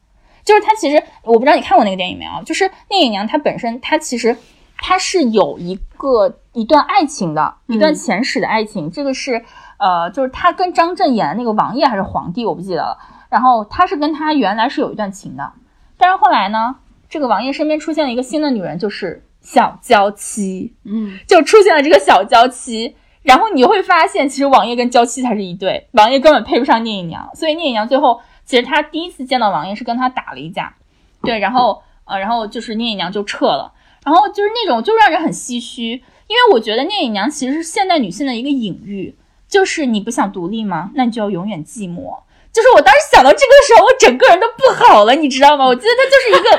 [0.46, 0.76] 就是他。
[0.76, 2.44] 其实我不知道你看过那个电影没有？
[2.44, 4.38] 就是聂隐娘，她本身她其实
[4.78, 8.92] 她是有一个一段爱情的，一段前史的爱情。
[8.92, 9.44] 这个是
[9.80, 13.00] 呃，就是她跟张震演的那个王爷还是皇帝，我不记得了。
[13.30, 15.52] 然后她是跟他原来是有一段情的，
[15.98, 16.76] 但是后来呢，
[17.10, 22.96] 这个王爷身边出现了一个新的女人，就是小娇妻，嗯，就出现了这个小娇妻。
[23.22, 30.74] 然后你会发现，其实王爷跟娇妻才是一对，王爷根本配不上聂隐娘，所以聂隐娘最后其实她第一次见到王爷是跟他打了一架，
[31.22, 33.74] 对，然后呃，然后就是聂隐娘就撤了，
[34.06, 35.92] 然后就是那种就让人很唏嘘，
[36.28, 39.16] 因为我觉得聂隐娘其实是现代女性的一个隐喻，
[39.48, 40.92] 就是你不想独立吗？
[40.96, 42.20] 那你就要永远寂寞。
[42.52, 45.66] 就是我当时想到这个时候，我整个人都不好了，你知道吗？
[45.66, 46.50] 我觉得他就是一个，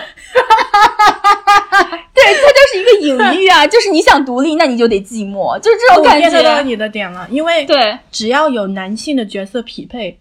[2.14, 6.62] 对，他就是一个隐喻啊，就是你想独立，那你就得寂寞，就是这种感觉我 get 到。
[6.62, 10.18] 你的点了，因为对，只要有男性的角色匹配，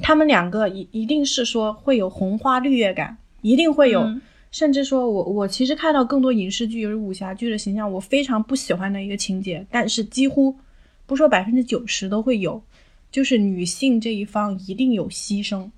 [0.00, 4.00] 他们两个一一定是说会有红花绿叶感，一定会有。
[4.00, 4.20] 嗯
[4.52, 10.54] 甚至说我我其实看到更多影视剧，就是武侠剧的形象，我非常不喜欢的一个情节，但是几乎
[11.06, 12.62] 不说百分之九十都会有，
[13.12, 15.70] 就是女性这一方一定有牺牲。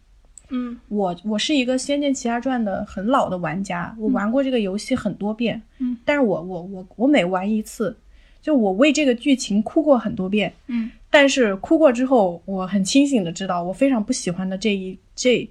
[0.49, 0.79] 嗯。
[0.89, 7.97] 我我是一个《仙剑奇侠传》的很老的玩家，我玩过这个游戏很多遍，嗯，但是我我我我每玩一次，
[8.41, 15.49] 就我为这个剧情哭过很多遍，嗯，但是哭过之后，我很清醒的知道，我非常不喜欢的这一这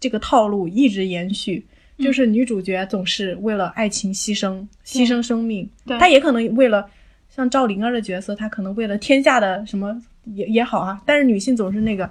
[0.00, 1.64] 这个套路一直延续，
[1.98, 2.04] 嗯。
[2.04, 5.98] 就是女主角总是为了爱情牺牲，牺牲生命，对。
[5.98, 6.90] 她也可能为了
[7.40, 12.08] 像赵灵儿的角色，她可能为了天下的什么也也好啊，但是女性总是那个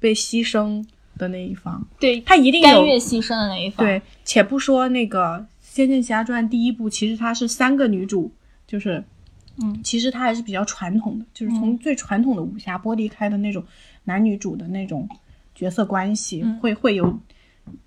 [0.00, 0.84] 被牺牲
[1.16, 3.86] 的那一方，对，她一定有甘愿牺牲的那一方。
[3.86, 8.32] 对，且不说那个《仙剑奇侠传》第一部，其实它是三个女主，
[8.66, 9.02] 就是，
[9.62, 13.62] 嗯，其实它还是比较传统的，就是从最传统的武侠剥离开的那种
[14.04, 15.08] 男女主的那种
[15.54, 17.20] 角色关系，嗯会会有，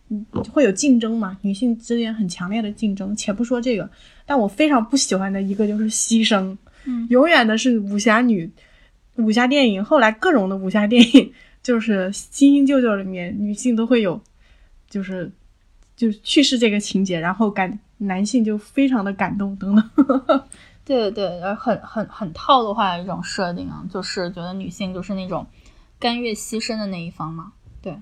[0.09, 3.13] 嗯会有竞争嘛，女性之间很强烈的竞争。
[3.15, 3.89] 且不说这个，
[4.25, 6.55] 但我非常不喜欢的一个就是牺牲，
[6.85, 8.49] 嗯永远的是武侠女，
[9.15, 14.21] 武侠电影，后来各种的武侠电影， 就是《新新旧旧》里面女性都会有，
[14.89, 15.31] 就是
[15.95, 20.43] 就是去世这个情节，然后感男性就非常的感动等等。
[20.83, 25.47] 对 对，呃很很很套路化的一种设定啊，就是觉得女性就是那种
[25.99, 27.53] 甘愿牺牲的那一方嘛。
[27.81, 27.97] 对，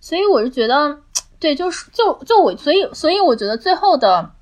[0.00, 1.00] 所以我是觉得，
[1.38, 4.34] 对，就是就就我，所以所以我觉得最后的，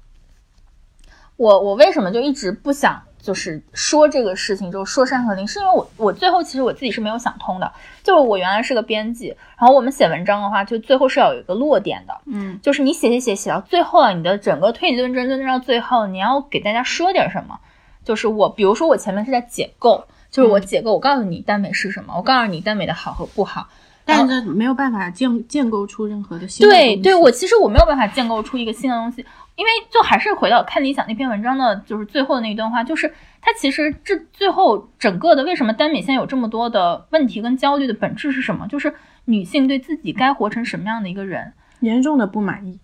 [1.36, 7.72] 我我为什么就一直不想就是说这个事情，就说《山河令》，是因为我我最后其实我自己是没有想通的，
[8.02, 17.58] 就是我原来是个编辑，然后我们写文章的话，就最后是要有一个落点的，嗯就是你写写写写到最后了，你的整个推理论证论证到最后，你要给大家说点什么。
[18.04, 23.66] 就是我，比如说我前面是在解构，就是我解构，我告诉你耽美是什么，我告诉你耽美的好和不好。
[24.06, 29.26] 但是没有办法建建构出任何的新的东西对对，我其实我没有办法建构出一个新的东西，
[29.56, 38.68] 因为就还是回到看理想那篇文章的，就是最后的那一段话，就是它其实这最后整个的为什么耽美现在有这么多的问题跟焦虑的本质是什么？
[38.68, 38.94] 就是
[39.24, 42.78] 女性对自己该活成什么样的一个人，严重的不满意，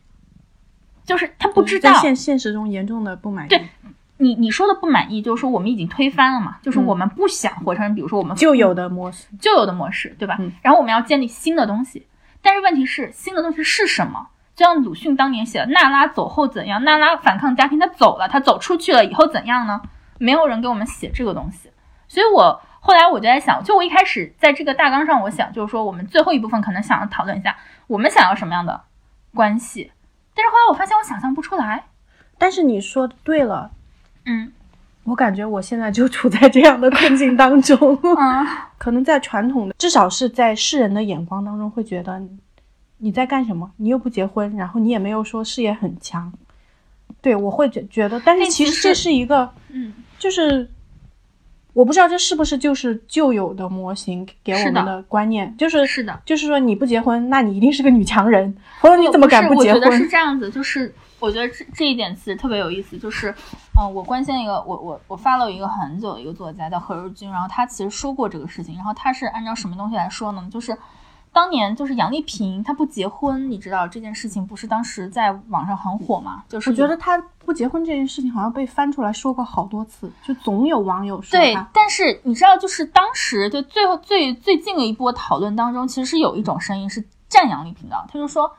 [1.06, 3.48] 就是她不知道在现现实中严重的不满意。
[3.48, 3.62] 对
[4.22, 10.36] 你你说的不满意，就是说我们已经推翻了嘛，就是我们不想活成，比如说我们旧有的模式，旧有的模式，对吧？
[10.38, 12.06] 嗯然后我们要建立新的东西，
[12.40, 14.28] 但是问题是新的东西是什么？
[14.54, 19.80] 就像鲁迅当年写的“娜拉走后怎样”，娜拉反抗家庭，她走了，她走出去了以后怎样呢？
[20.18, 21.70] 没有人给我们写这个东西，
[22.06, 27.56] 所以我后来我就在想，就我一开始在这个大纲上，我想就是说，我们最后一部分可能想要讨论一下，
[27.86, 28.82] 我们想要什么样的
[29.34, 29.90] 关系，
[30.34, 31.86] 但是后来我发现我想象不出来，
[32.38, 33.70] 但是你说对了，
[34.26, 34.52] 嗯
[35.04, 37.76] 我感觉我现在就处在这样的困境当中。
[38.02, 38.46] 嗯，
[38.78, 42.28] 可能在传统的，至少是在世人的眼光当中，会觉得你
[42.98, 43.68] 你在干什么？
[43.78, 46.32] 你又不结婚，然后你也没有说事业很强。
[47.20, 50.68] 对我会觉觉得，但是其实这是一个，嗯，就是
[51.72, 56.20] 我不知道这是不是就是旧有的模型给我们的观念，就是是的。
[56.24, 60.08] 就是说你不结婚，那你一定是个女强人，否则你怎么敢不是结我觉得是？
[60.08, 60.92] 这样子，就是
[61.22, 63.32] 我觉得这这一点其实特别有意思，就是，
[63.78, 70.48] 嗯、我关心一个，我我我发了一个很久的一个作家叫何日君，然后他其实说过这个事情，然后他是按照什么东西来说呢？
[70.50, 70.76] 就是
[71.32, 76.42] 当年就是杨丽萍她不结婚，你知道这件事情不是当时在网上很火吗？
[76.48, 88.54] 就是我觉得她不结婚这件事情好像被翻出来说过好多次，就总有网友说对，但是你知道，就是当时就最后最最近的一波讨论当中，其实是有一种声音是赞杨丽萍的，他就说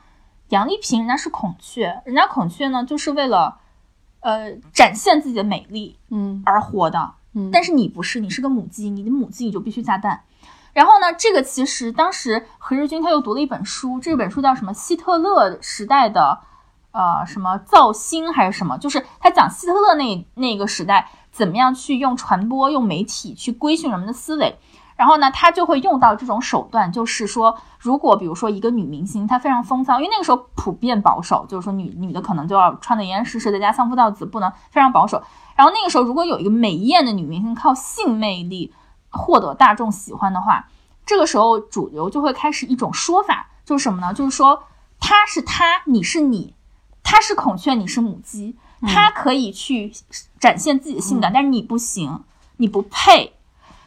[0.50, 3.58] 杨丽萍人家是孔雀，人家孔雀呢就是为了
[4.20, 10.22] 呃展现自己的美丽嗯而活的，嗯，但是你不是，你是个母鸡，你的母鸡你就必须下蛋。
[10.72, 14.74] 然后呢，这个其实当时何日君他又读了一本书，这本书叫什么？
[14.74, 16.40] 希特勒时代的
[16.90, 18.76] 呃什么造星还是什么？
[18.78, 24.58] 就是他讲希特勒那那个时代怎么样去用传播、用媒体去规训人们的思维。
[24.96, 35.22] 然后呢，他就会用到这种手段，就是说，如果比如说一个女明星她非常风骚，因为那个时候普遍保守，就是说女女的可能就要穿的严严实实在家相夫教子，不能非常保守。
[35.56, 38.72] 然后那个时候，如果有一个美艳的女明星靠性魅力
[39.10, 40.68] 获得大众喜欢的话，
[41.04, 44.14] 这个时候主流就会开始一种说法，就是什么呢？
[44.14, 44.64] 就是说
[45.00, 46.54] 她是她，你是你，
[47.02, 48.56] 她是孔雀，你是母鸡。
[48.86, 49.92] 她可以去
[50.38, 52.22] 展现自己的性感，但是你不行，
[52.56, 53.33] 你不配。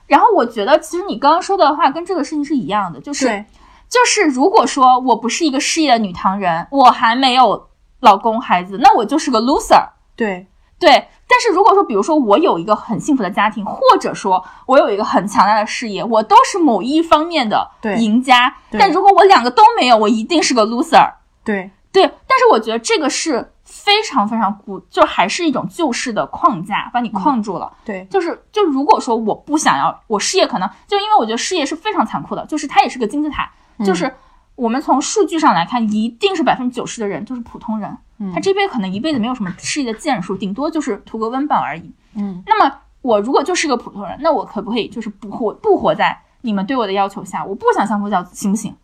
[0.08, 3.46] 然后我觉得，其实你刚刚说的话跟这个事情是一样的，就是对，
[3.90, 7.68] 就是如果说我不是一个事业的女强人，我还没有
[8.00, 9.90] 老公孩子，那我就是个 loser。
[10.16, 10.48] 对，
[10.80, 18.56] 对，但是如果说，比如说我有一个很幸福的家庭，或者说我有一个很强大的事业，我都是某一方面的赢家。
[18.72, 21.14] 但如果我两个都没有，我一定是个 loser。
[21.44, 23.52] 对，对，但是我觉得这个是
[23.88, 27.72] 非常非常古，就还是一种旧式的框架，把你框住了。
[27.86, 33.50] 对，就是就如果说我不想要，我事业可能就因为我觉得事业是非常残酷的，就是它也是个金字塔，
[33.86, 34.14] 就是
[34.56, 41.90] 我们从数据上来看，一定是百分之九十的人就是普通人，嗯他这辈子可能一辈子没有什么事业的建树，顶多就是图个温饱而已。
[42.16, 47.46] 嗯，那么我如果就是个普通人，那我可不可以就是不活不活在你们对我的要求下？
[47.46, 48.76] 我不想相夫教子，行不行？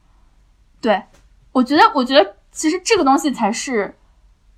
[0.80, 1.04] 对，
[1.52, 3.94] 我觉得，我觉得其实这个东西才是。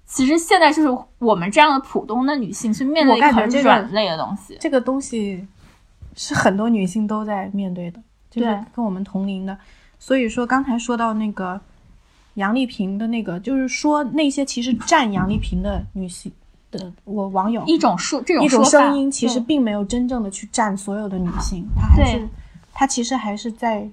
[0.05, 5.45] 其实现在就是我们这样的普通的女性去面对很软肋的东西，这个东西
[6.15, 7.99] 是很多女性都在面对的，
[8.29, 9.57] 就是对跟我们同龄的。
[9.97, 11.59] 所以说，刚才说到那个
[12.35, 16.31] 杨丽萍的那个，就是说那些其实站杨丽萍的女性
[16.69, 22.27] 的我网友一种说这种一种说声音，其实并没有真正的去站所有的女性，她还是
[22.73, 23.89] 她其实还是在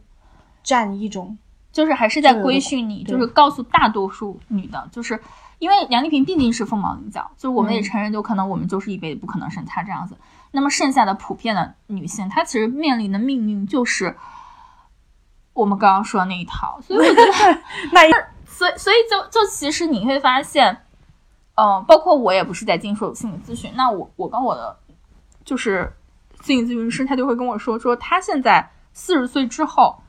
[0.63, 1.37] 站一种
[1.73, 5.19] 就是还是在规训你，就是告诉大多数女的，就是
[5.63, 10.17] 因为杨丽萍毕竟是凤毛麟角，就是我们也嗯承认，就可能我们就是一辈子不可能生她这样子。
[10.51, 14.17] 那么剩下的普遍的女性，她其实面临的命运就是
[15.53, 17.61] 我们刚刚说的那一套，所以我觉得，
[17.95, 18.11] 那一
[18.45, 20.79] 所以所以就就其实你会发现，
[21.55, 24.77] 嗯、包括我也不是在经受心理咨询，那我我跟我的
[25.45, 25.93] 就是
[26.43, 30.03] 心理咨询师，他就会跟我说，说他现在四十岁之后，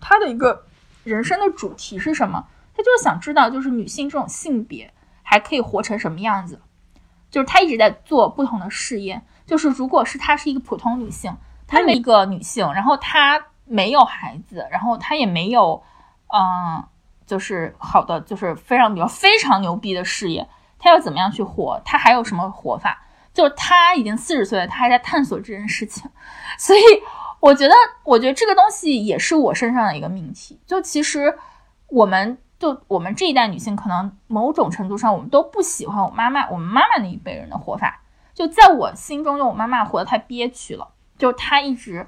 [0.00, 0.66] 他的一个
[1.02, 2.44] 人生的主题是什么？
[2.74, 4.92] 他就是想知道，就是女性这种性别
[5.22, 6.60] 还可以活成什么样子。
[7.30, 9.24] 就是他一直在做不同的试验。
[9.44, 15.82] 就是如果是她是一个普通女性，她是一个女性，然后她没有孩子，然后她也没有，
[16.32, 16.82] 嗯、
[17.26, 20.48] 就是好的，就是非常比较非常牛逼的事业，
[20.78, 21.78] 她要怎么样去活？
[21.84, 23.04] 她还有什么活法？
[23.34, 26.08] 就是她已经四十岁了，她还在探索这件事情，
[26.56, 26.80] 所以
[27.40, 30.60] 我觉得，我觉得这个东西也是我身上的一个命题。
[30.64, 31.36] 就其实
[31.88, 38.02] 我们就我们这一代女性，可能某种程度上，我们都不喜欢我妈妈我们妈妈那一辈人的活法。
[38.34, 40.86] 就在我心中，就我妈妈活得太憋屈了，
[41.18, 42.06] 就是她一直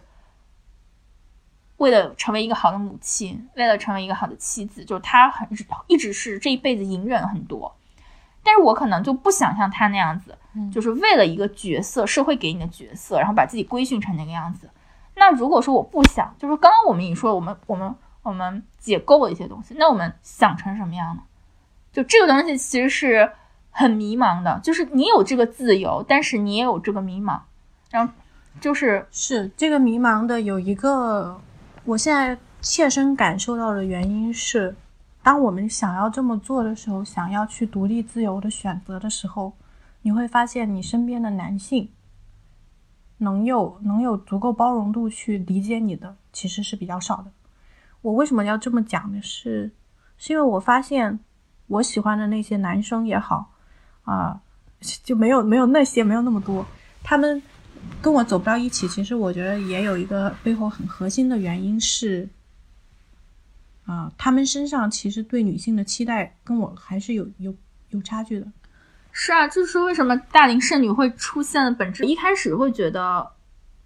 [1.79, 5.49] 为了成为一个好的母亲，为了成为一个好的妻子，就是她很
[5.89, 7.75] 一直是这一辈子隐忍很多。
[8.45, 10.39] 但是我可能就不想像她那样子，
[10.73, 14.71] 就是为了一个角色，社会给你的角色，然后把自己规训成那个样子。
[15.17, 17.93] 那如果说我不想，就是刚刚我们已经说了，我们我们
[18.25, 21.23] 我们解构了一些东西，那我们想成什么样呢？
[21.93, 23.31] 就这个东西其实是
[23.71, 27.39] 很迷茫的，就是你有这个自由，但是你也有这个迷茫，
[27.91, 28.13] 然后
[28.61, 31.41] 就是是这个迷茫的有一个，
[31.85, 34.75] 我现在切身感受到的原因是，
[35.23, 39.53] 当我们想要这么做的时候，想要去独立自由的选择的时候，
[40.03, 41.91] 你会发现你身边的男性
[43.19, 47.31] 能有能有足够包容度去理解你的，其实是比较少的。
[48.05, 49.19] 我为什么要这么讲呢？
[49.23, 49.73] 是
[50.19, 51.19] 是因为我发现
[51.69, 53.51] 我喜欢的那些男生也好
[54.05, 54.39] 啊、
[55.03, 56.67] 就没有没有那些没有那么多，
[57.03, 57.43] 他们
[58.03, 62.29] 跟我走不到一起，其实我觉得也有一个背后很核心的原因是，
[63.87, 67.55] 啊、他们身上其实对女性的期待跟我还是有有
[67.89, 68.47] 有差距的。
[69.13, 72.05] 是啊，这是为什么大龄剩女会出现的本质。
[72.05, 73.27] 一开始会觉得，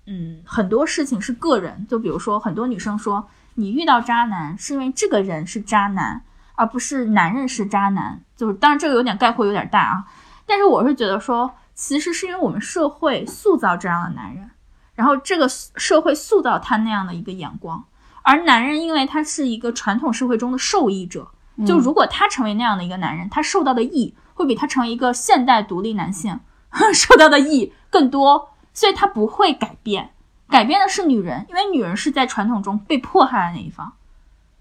[0.06, 3.24] 嗯，很多事情是个人，就比如说很多女生说，
[3.58, 6.22] 你遇到渣男是因为这个人是渣男，
[6.54, 8.22] 而不是男人是渣男。
[8.36, 10.04] 就是当然这个有点概括有点大啊，
[10.46, 14.48] 但是我是觉得说，其实是因为我们社会塑造这样的男人，
[14.94, 17.84] 然后这个社会塑造他那样的一个眼光，
[18.22, 21.32] 而男人因为他是一个传统社会中的受益者，
[21.66, 26.38] 就如果他成为那样的一个男人，他受到的益会比他成为一个现代独立男性
[26.94, 30.10] 受到的益更多，所以他不会改变。
[30.48, 33.92] 改变的是女人，因为女人是在传统中被迫害的那一方，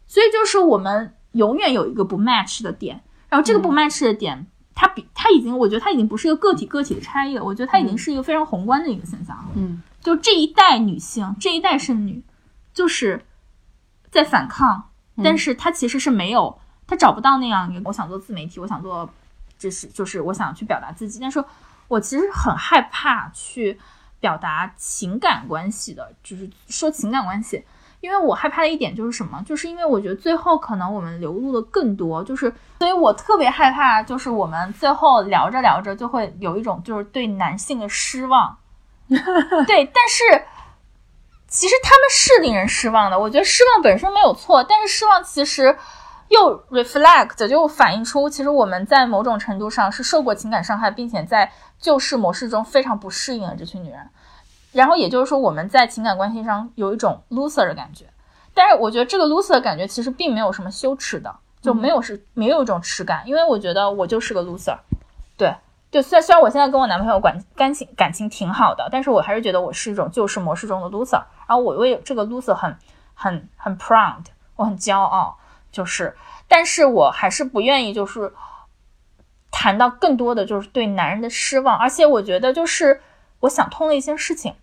[0.08, 9.50] 所以就是我们永远有一个不 match 的点，然后这个不 match 的点，它比它已经，我觉得它已经不是一个个体个体的差异了，我觉得它已经是一个非常宏观的一个现象了。
[9.56, 9.82] 嗯。
[10.00, 12.24] 就这一代女性，这一代剩女，
[12.74, 13.26] 就是
[14.10, 14.90] 在反抗，
[15.22, 19.10] 但是她其实是没有，她找不到那样一个，我想做自媒体，我想做，
[19.58, 21.44] 就是就是我想去表达自己，但是
[21.90, 23.78] 我其实很害怕去
[24.20, 27.63] 表达情感关系的，就是说情感关系，
[28.01, 38.57] 因为我害怕的一点就是什么，就是因为我觉得最后可能我们流露的更多，就是所以我特别害怕，就是我们最后聊着聊着就会有一种就是对男性的失望。
[39.07, 40.45] 对，但是
[41.47, 43.18] 其实他们是令人失望的。
[43.18, 45.78] 我觉得失望本身没有错，但是失望其实
[46.30, 54.10] 又 reflect 就反映出，其实我们在某种程度上是受过情感伤害，并且在旧式模式中非常不适应的这群女人。
[54.72, 58.06] 然后也就是说，我们在情感关系上有一种 loser 的感觉。
[58.54, 64.78] 但是我觉得这个 loser 的感觉其实并没有什么羞耻的，就没有是没有一种耻感，因为我觉得我就是个 loser。
[65.38, 65.56] 对。
[65.90, 72.78] 就虽然虽然我现在跟我男朋友感感情感情挺好的，但是我还是觉得我是一种旧式模式中的 loser，然后我为这个 loser 很
[73.14, 74.26] 很很 proud，
[74.58, 75.38] 我很骄傲，
[75.78, 76.16] 就是，
[76.48, 78.34] 但是我还是不愿意就是
[79.52, 83.00] 谈到更多的就是对男人的失望，而且我觉得就是
[83.42, 84.56] 我想通了一些事情，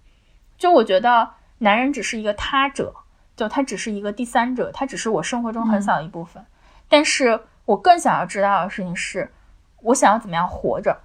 [0.59, 2.93] 就我觉得男人只是一个他者，
[3.37, 6.45] 就他只是一个第三者，他只是我生活中很小的一部分，
[6.89, 9.31] 但是我更想要知道的事情是，
[9.83, 10.99] 我想要怎么样活着。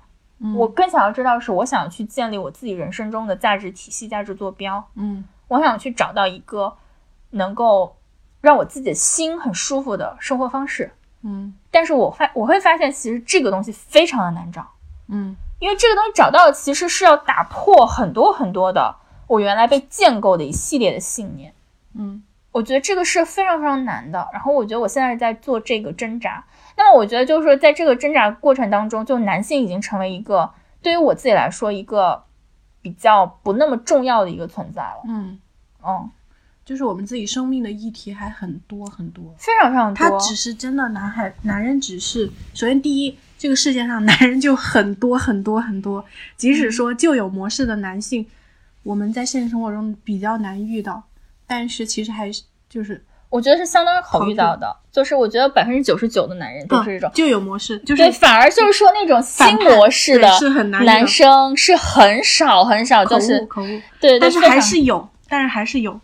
[0.56, 4.82] 我更想要知道是，我想去建立我自己人生中的价值体系、价值坐标。
[4.96, 6.78] 嗯，我想去找到一个
[7.32, 7.98] 能够
[8.42, 10.92] 让我自己的心很舒服的生活方式。
[11.22, 14.66] 嗯，但是我发我会发现，其实这个东西非常的难找。
[15.08, 18.96] 嗯，因为这个东西找到其实是要打破很多很多的
[19.28, 21.54] 我原来被建构的一系列的信念。
[21.94, 24.28] 嗯，我觉得这个是非常非常难的。
[24.32, 26.46] 然后我觉得我现在在做这个挣扎。
[26.78, 30.50] 那么我觉得就是说，在这个挣扎过程当中，就男性已经成为一个
[30.82, 32.24] 对于我自己来说一个
[32.82, 35.02] 比较不那么重要的一个存在了。
[35.06, 35.38] 嗯，
[35.82, 36.10] 哦，
[36.70, 40.08] 就是我们自己生命的议题还很多很多，非常非常多。
[40.08, 46.06] 他只是真的男孩，男人只是首先第一，这个世界上男人就很多很多很多。
[46.38, 48.24] 即使说旧有模式的男性，
[48.84, 51.02] 我们在现实生活中比较难遇到，
[51.48, 53.04] 但是其实还是就是。
[53.30, 63.48] 我觉得是相当好遇到的，就是我觉得百分之九十九的男人都是这种旧有模式，就是对，反而就是说那种新模式的男生是很少很少，就是
[64.00, 66.00] 对，但是还是有，但是还是有，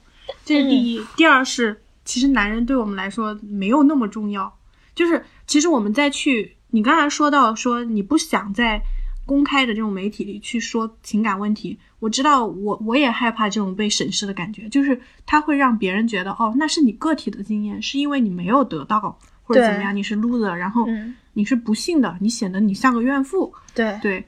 [0.46, 1.04] 这是第一。
[1.18, 4.58] 第二是，其实男人对我们来说没有那么重要，
[4.94, 8.80] 就是其实我们再去，你刚才说到说你不想在
[9.26, 11.78] 公开的这种媒体里去说情感问题。
[12.00, 20.86] 我知道，我我也害怕这种被审视的感觉，就是它会让别人觉得，哦，那是你个体的经验，是因为你没有得到或者怎么样，你是 loser，然后
[21.34, 23.52] 你是不幸的，你显得你像个怨妇。
[23.74, 24.24] 对对，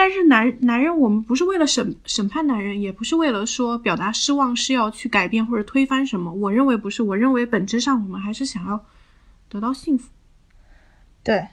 [0.00, 6.32] 但是男男人，我们不是为了审审判男人，也不是为了说表达失望是要去改变或者推翻什么。
[6.32, 8.86] 我认为不是，我认为本质上我们还是想要
[9.50, 10.08] 得到幸福。
[11.22, 11.48] 对，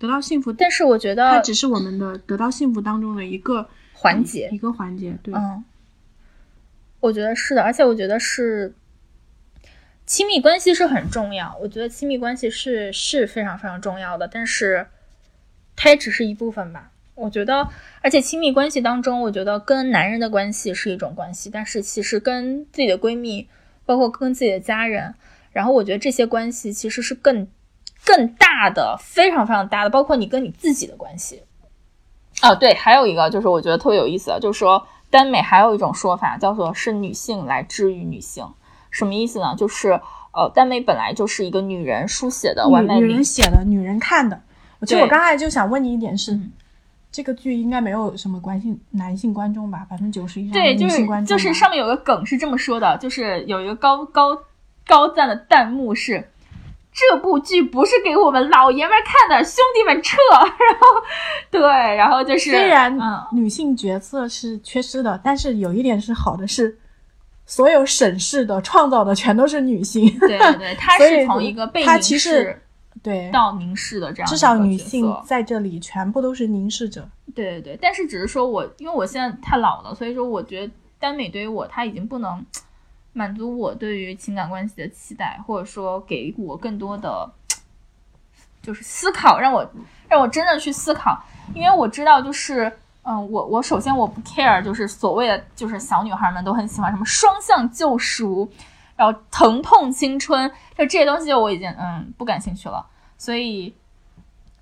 [0.00, 3.68] 得到幸福，但是我觉得它只是我们的得到幸福当中的一个。
[3.96, 5.64] 环节一个环节，对，嗯，
[6.98, 8.74] 我觉得是的，而且我觉得是
[10.04, 14.88] 亲密关系是很重要，我觉得亲密关系是是非常非常重要的，但是
[15.74, 16.90] 它也只是一部分吧。
[17.14, 17.68] 我觉得，
[18.00, 23.48] 而且亲密关系当中，我觉得跟男人的关系是一种关系，但是其实跟自己的闺蜜，
[23.86, 25.14] 包括跟自己的家人，
[25.52, 27.46] 然后我觉得这些关系其实是更
[28.04, 31.42] 更大的，非常非常大的，包括你跟你自己的关系。
[32.40, 38.44] 啊，对，还有一个就是我觉得特别有意思的，就是说耽美还有一种说法叫做是女性来治愈女性，
[38.90, 39.54] 什么意思呢？
[39.56, 40.00] 就是
[40.32, 44.42] 呃，耽美本来就是一个女人书写的完美女人写的，女人看的。
[44.80, 46.36] 其实我刚才就想问你一点是，
[47.14, 49.86] 这个剧应该没有什么关系男性观众吧？
[49.88, 54.36] 百分之九十以上对，就是就是上面有个梗是这么说的，就是有一个高高
[54.84, 56.28] 高赞的弹幕是。
[56.96, 60.16] 这部剧不是给我们老爷们看的，兄弟们撤！
[60.38, 60.86] 然后，
[61.50, 61.60] 对，
[61.96, 62.96] 然后就是虽然
[63.32, 66.78] 女性角色是缺失的，但是有一点是好的，是
[67.46, 70.08] 所有审视的、创造的全都是女性。
[70.20, 72.62] 对对对， 她是从一个被凝视
[73.04, 77.08] 对到凝视的这样，至少女性在这里全部都是凝视者。
[77.32, 82.44] 对对对，但是只是说我，因为我现在太老了，所以说我觉得耽美对于我，它已经不能。
[83.16, 87.30] 满足我对于情感关系的期待，或者说给我更多的
[88.60, 89.64] 就是思考，让我
[90.08, 91.22] 让我真的去思考。
[91.54, 98.50] 因为我知道，就是嗯，我我首先我不 care，就是所谓的就是小女孩们都很喜欢什么双向救赎，
[98.96, 102.84] 然后疼痛青春，就这些东西我已经嗯不感兴趣了。
[103.24, 103.72] 所以，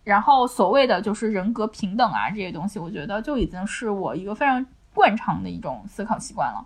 [0.04, 4.64] 然后所谓的就是人格平等啊这些东西，我觉得就已经是我一个非常
[4.94, 6.64] 惯常的一种思考习惯了。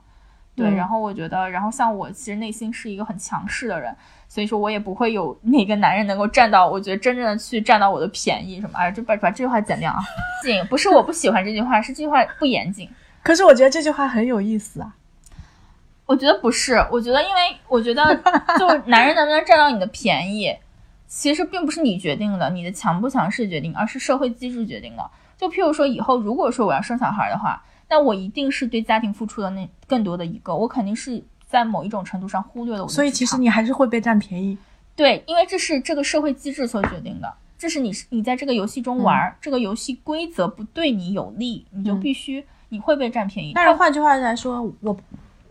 [0.54, 3.96] 对，然后我觉得，然后像我其实内心是一个很强势的人，
[4.28, 8.78] 所以说我也不会有哪个男人能够占到，我觉得真正的去占到我的便宜什么。
[8.78, 10.02] 哎，就把把这句话剪掉啊！
[10.44, 12.90] 谨不是我不喜欢这句话，是这句话不严谨。
[13.22, 14.94] 可是我觉得这句话很有意思啊。
[16.04, 18.14] 我觉得不是，我觉得因为我觉得
[18.58, 20.54] 就男人能不能占到你的便宜，
[21.06, 25.10] 其实并不是你决定的，你的强不强势决定，而是社会机制决定的。
[25.36, 32.92] 就譬如说，以后如果说我要生小孩的话，那我一定是对家庭付出的那更多的一个，我肯定是在某一种程度上忽略了我的。
[32.92, 34.56] 所以其实你还是会被占便宜。
[34.96, 43.52] 对，因为这是这个社会机制所决定的，这是你你在这个游戏中玩儿，这个游戏规则不对你有利，你就必须你会被占便宜。
[43.54, 44.96] 但是换句话来说，我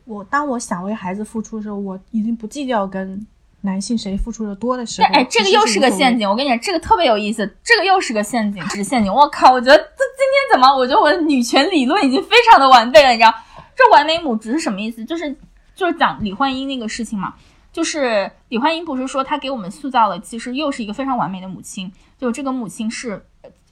[0.05, 3.25] 我当我想为孩子付出的时候，我已经不计较跟
[3.65, 5.09] 男性谁付出的多的时候。
[5.09, 6.29] 哎，这个又是个陷阱。
[6.29, 9.13] 我跟你讲，这个特别有意思，这个又是个陷阱，是陷阱。
[9.13, 10.73] 我靠，我觉得这今天怎么？
[10.73, 13.33] 我觉得我的女权理论已经非常的完备了，你知道？
[13.75, 15.03] 这完美母职是什么意思？
[15.03, 15.35] 就是
[15.75, 17.33] 就是讲李焕英那个事情嘛。
[17.73, 21.91] 就是李焕英不是说她给我们塑造了，其实又是一个非常完美的母亲。
[22.17, 23.25] 就这个母亲是，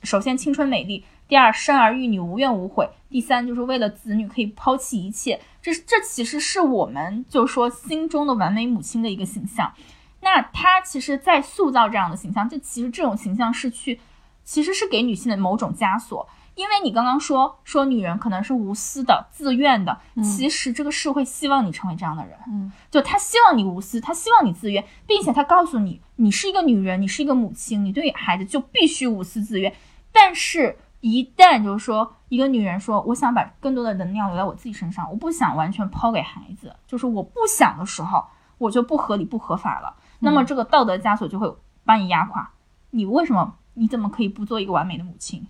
[0.03, 5.39] 首先青春美丽，第二生儿育女无怨无悔，第三就是为了子女可以抛弃一切。
[5.63, 9.73] 这这其实是我们就说心中的完美母亲的一个形象。
[10.19, 14.01] 那她其实，在塑造这样的形象，就其实这种形象是去，
[14.43, 16.27] 其实是给女性的某种枷锁。
[16.55, 29.73] 因为你刚刚说说女人可能是无私的、自愿的，其实这个社会希望你成为这样的人，嗯，就他希望你无私，他希望你自愿，并且他告诉你，你是一个女人，你是一个母亲，你对孩子就必须无私自愿。
[30.11, 38.23] 但是，一旦就是说一个女人说，我想把更多的能量留在我自己身上，我不想完全抛给孩子，就是我不想的时候，
[38.57, 39.97] 我就不合理、不合法了。
[40.19, 41.53] 那么这个道德枷锁就会
[41.83, 42.49] 把你压垮。
[42.91, 43.55] 你为什么？
[43.73, 45.45] 你怎么可以不做一个完美的母亲？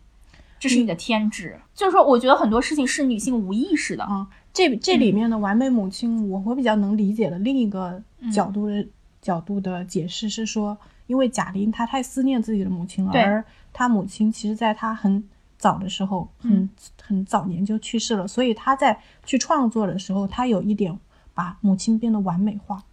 [0.57, 4.27] 这是你的天职，就是说，我觉得很多事情是女性无意识的啊。
[4.51, 8.01] 这这里面的完美母亲，我我比较能理解的另一个
[8.33, 8.87] 角度的
[9.21, 10.75] 角度的解释是说，
[11.05, 15.23] 因为贾玲她太思念自己的母亲了，而她母亲其实在她很
[15.63, 16.69] 早的时候，很
[17.01, 20.99] 很早年就去世了，所以他在去创作的时候，他有一点
[21.33, 22.83] 把母亲变得完美化，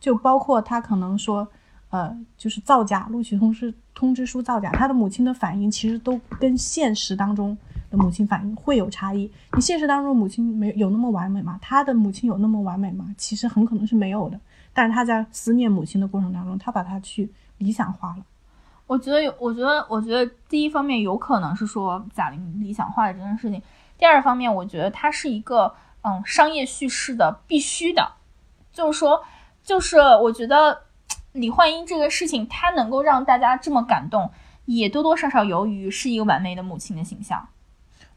[0.00, 1.46] 就包括他可能说。
[1.90, 7.56] 呃，就是造假，录取通知通知书造假，他的母亲的反应其实都跟现实当中
[7.90, 9.30] 的母亲反应会有差异。
[9.54, 11.56] 你现实当中母亲没有那么完美吗？
[11.62, 13.14] 他的母亲有那么完美吗？
[13.16, 14.38] 其实很可能是没有的。
[14.74, 18.24] 但是他在思念母亲的过程当中，他把它去理想化了。
[18.86, 23.62] 我觉得有，我觉得，我觉得第一方面有可能是说贾玲理想化的这件事情。
[23.98, 28.12] 第二方面，我觉得它是一个嗯商业叙事的必须的，
[28.72, 29.22] 就是说，
[29.62, 30.82] 就是我觉得。
[31.32, 34.30] 李焕英这个事情，她能够让大家这么感动，
[34.64, 37.46] 也多多少少由于是一个完美的母亲的形象。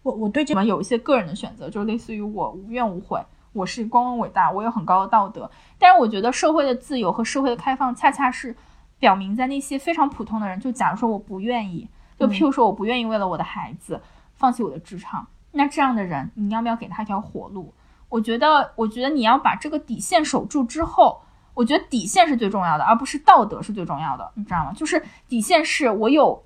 [0.04, 3.22] 我我对这边有一些个人的选择，就类似于我无怨无悔，
[3.52, 5.52] 我是光荣伟大，我有很高的道德。
[5.78, 8.56] 但是我觉得社会的自由和社会的开放，恰恰是
[9.00, 11.88] 表明在那些非常普通的人，就假如说我不愿意，
[12.20, 14.02] 就譬如说我不愿意为了我的孩子
[14.36, 17.74] 放弃我的职场，那这样的人，你要不要给他一条活路？
[18.10, 21.22] 我觉得，我觉得你要把这个底线守住之后。
[21.56, 24.72] 我觉得底线是最重要的，而不是道德是最重要的，你知道吗？
[24.72, 26.42] 就是底线是我有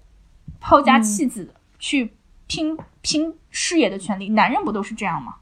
[0.60, 2.16] 抛家弃子去
[2.48, 4.30] 拼拼事业的权利。
[4.30, 5.36] 男人不都是这样吗？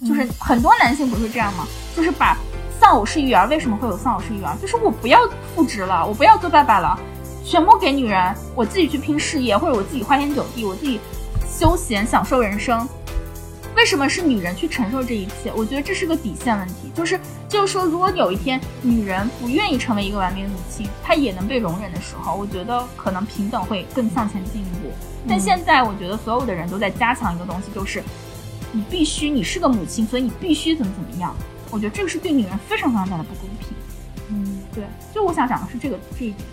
[0.00, 1.64] 就是很多男性不是这样吗？
[1.94, 2.36] 就是把
[2.82, 4.56] 丧偶式育儿，为什么会有丧偶式育儿？
[4.60, 5.20] 就是我不要
[5.54, 6.98] 复职了，我不要做爸爸了，
[7.44, 10.98] 全部给女人，我自己去拼事业，或者我自己花天酒地，我自己
[11.48, 12.84] 休闲享受人生。
[13.76, 15.52] 为什么是女人去承受这一切？
[15.54, 24.90] 我觉得这是个底线问题，就是就是说，如果有一天女人不愿意成为一个完美的母亲，她也能被容忍的时候，我觉得可能平等会更向前进一步。
[25.28, 28.02] 但现在我觉得所有的人都在加强一个东西，就是
[28.72, 31.32] 你必须你是个母亲，所以你必须怎么怎么样。
[31.72, 33.68] 我觉得这个是对女人非常非常大的不公平。
[34.28, 36.46] 嗯，对，就我想讲的是这个这一点。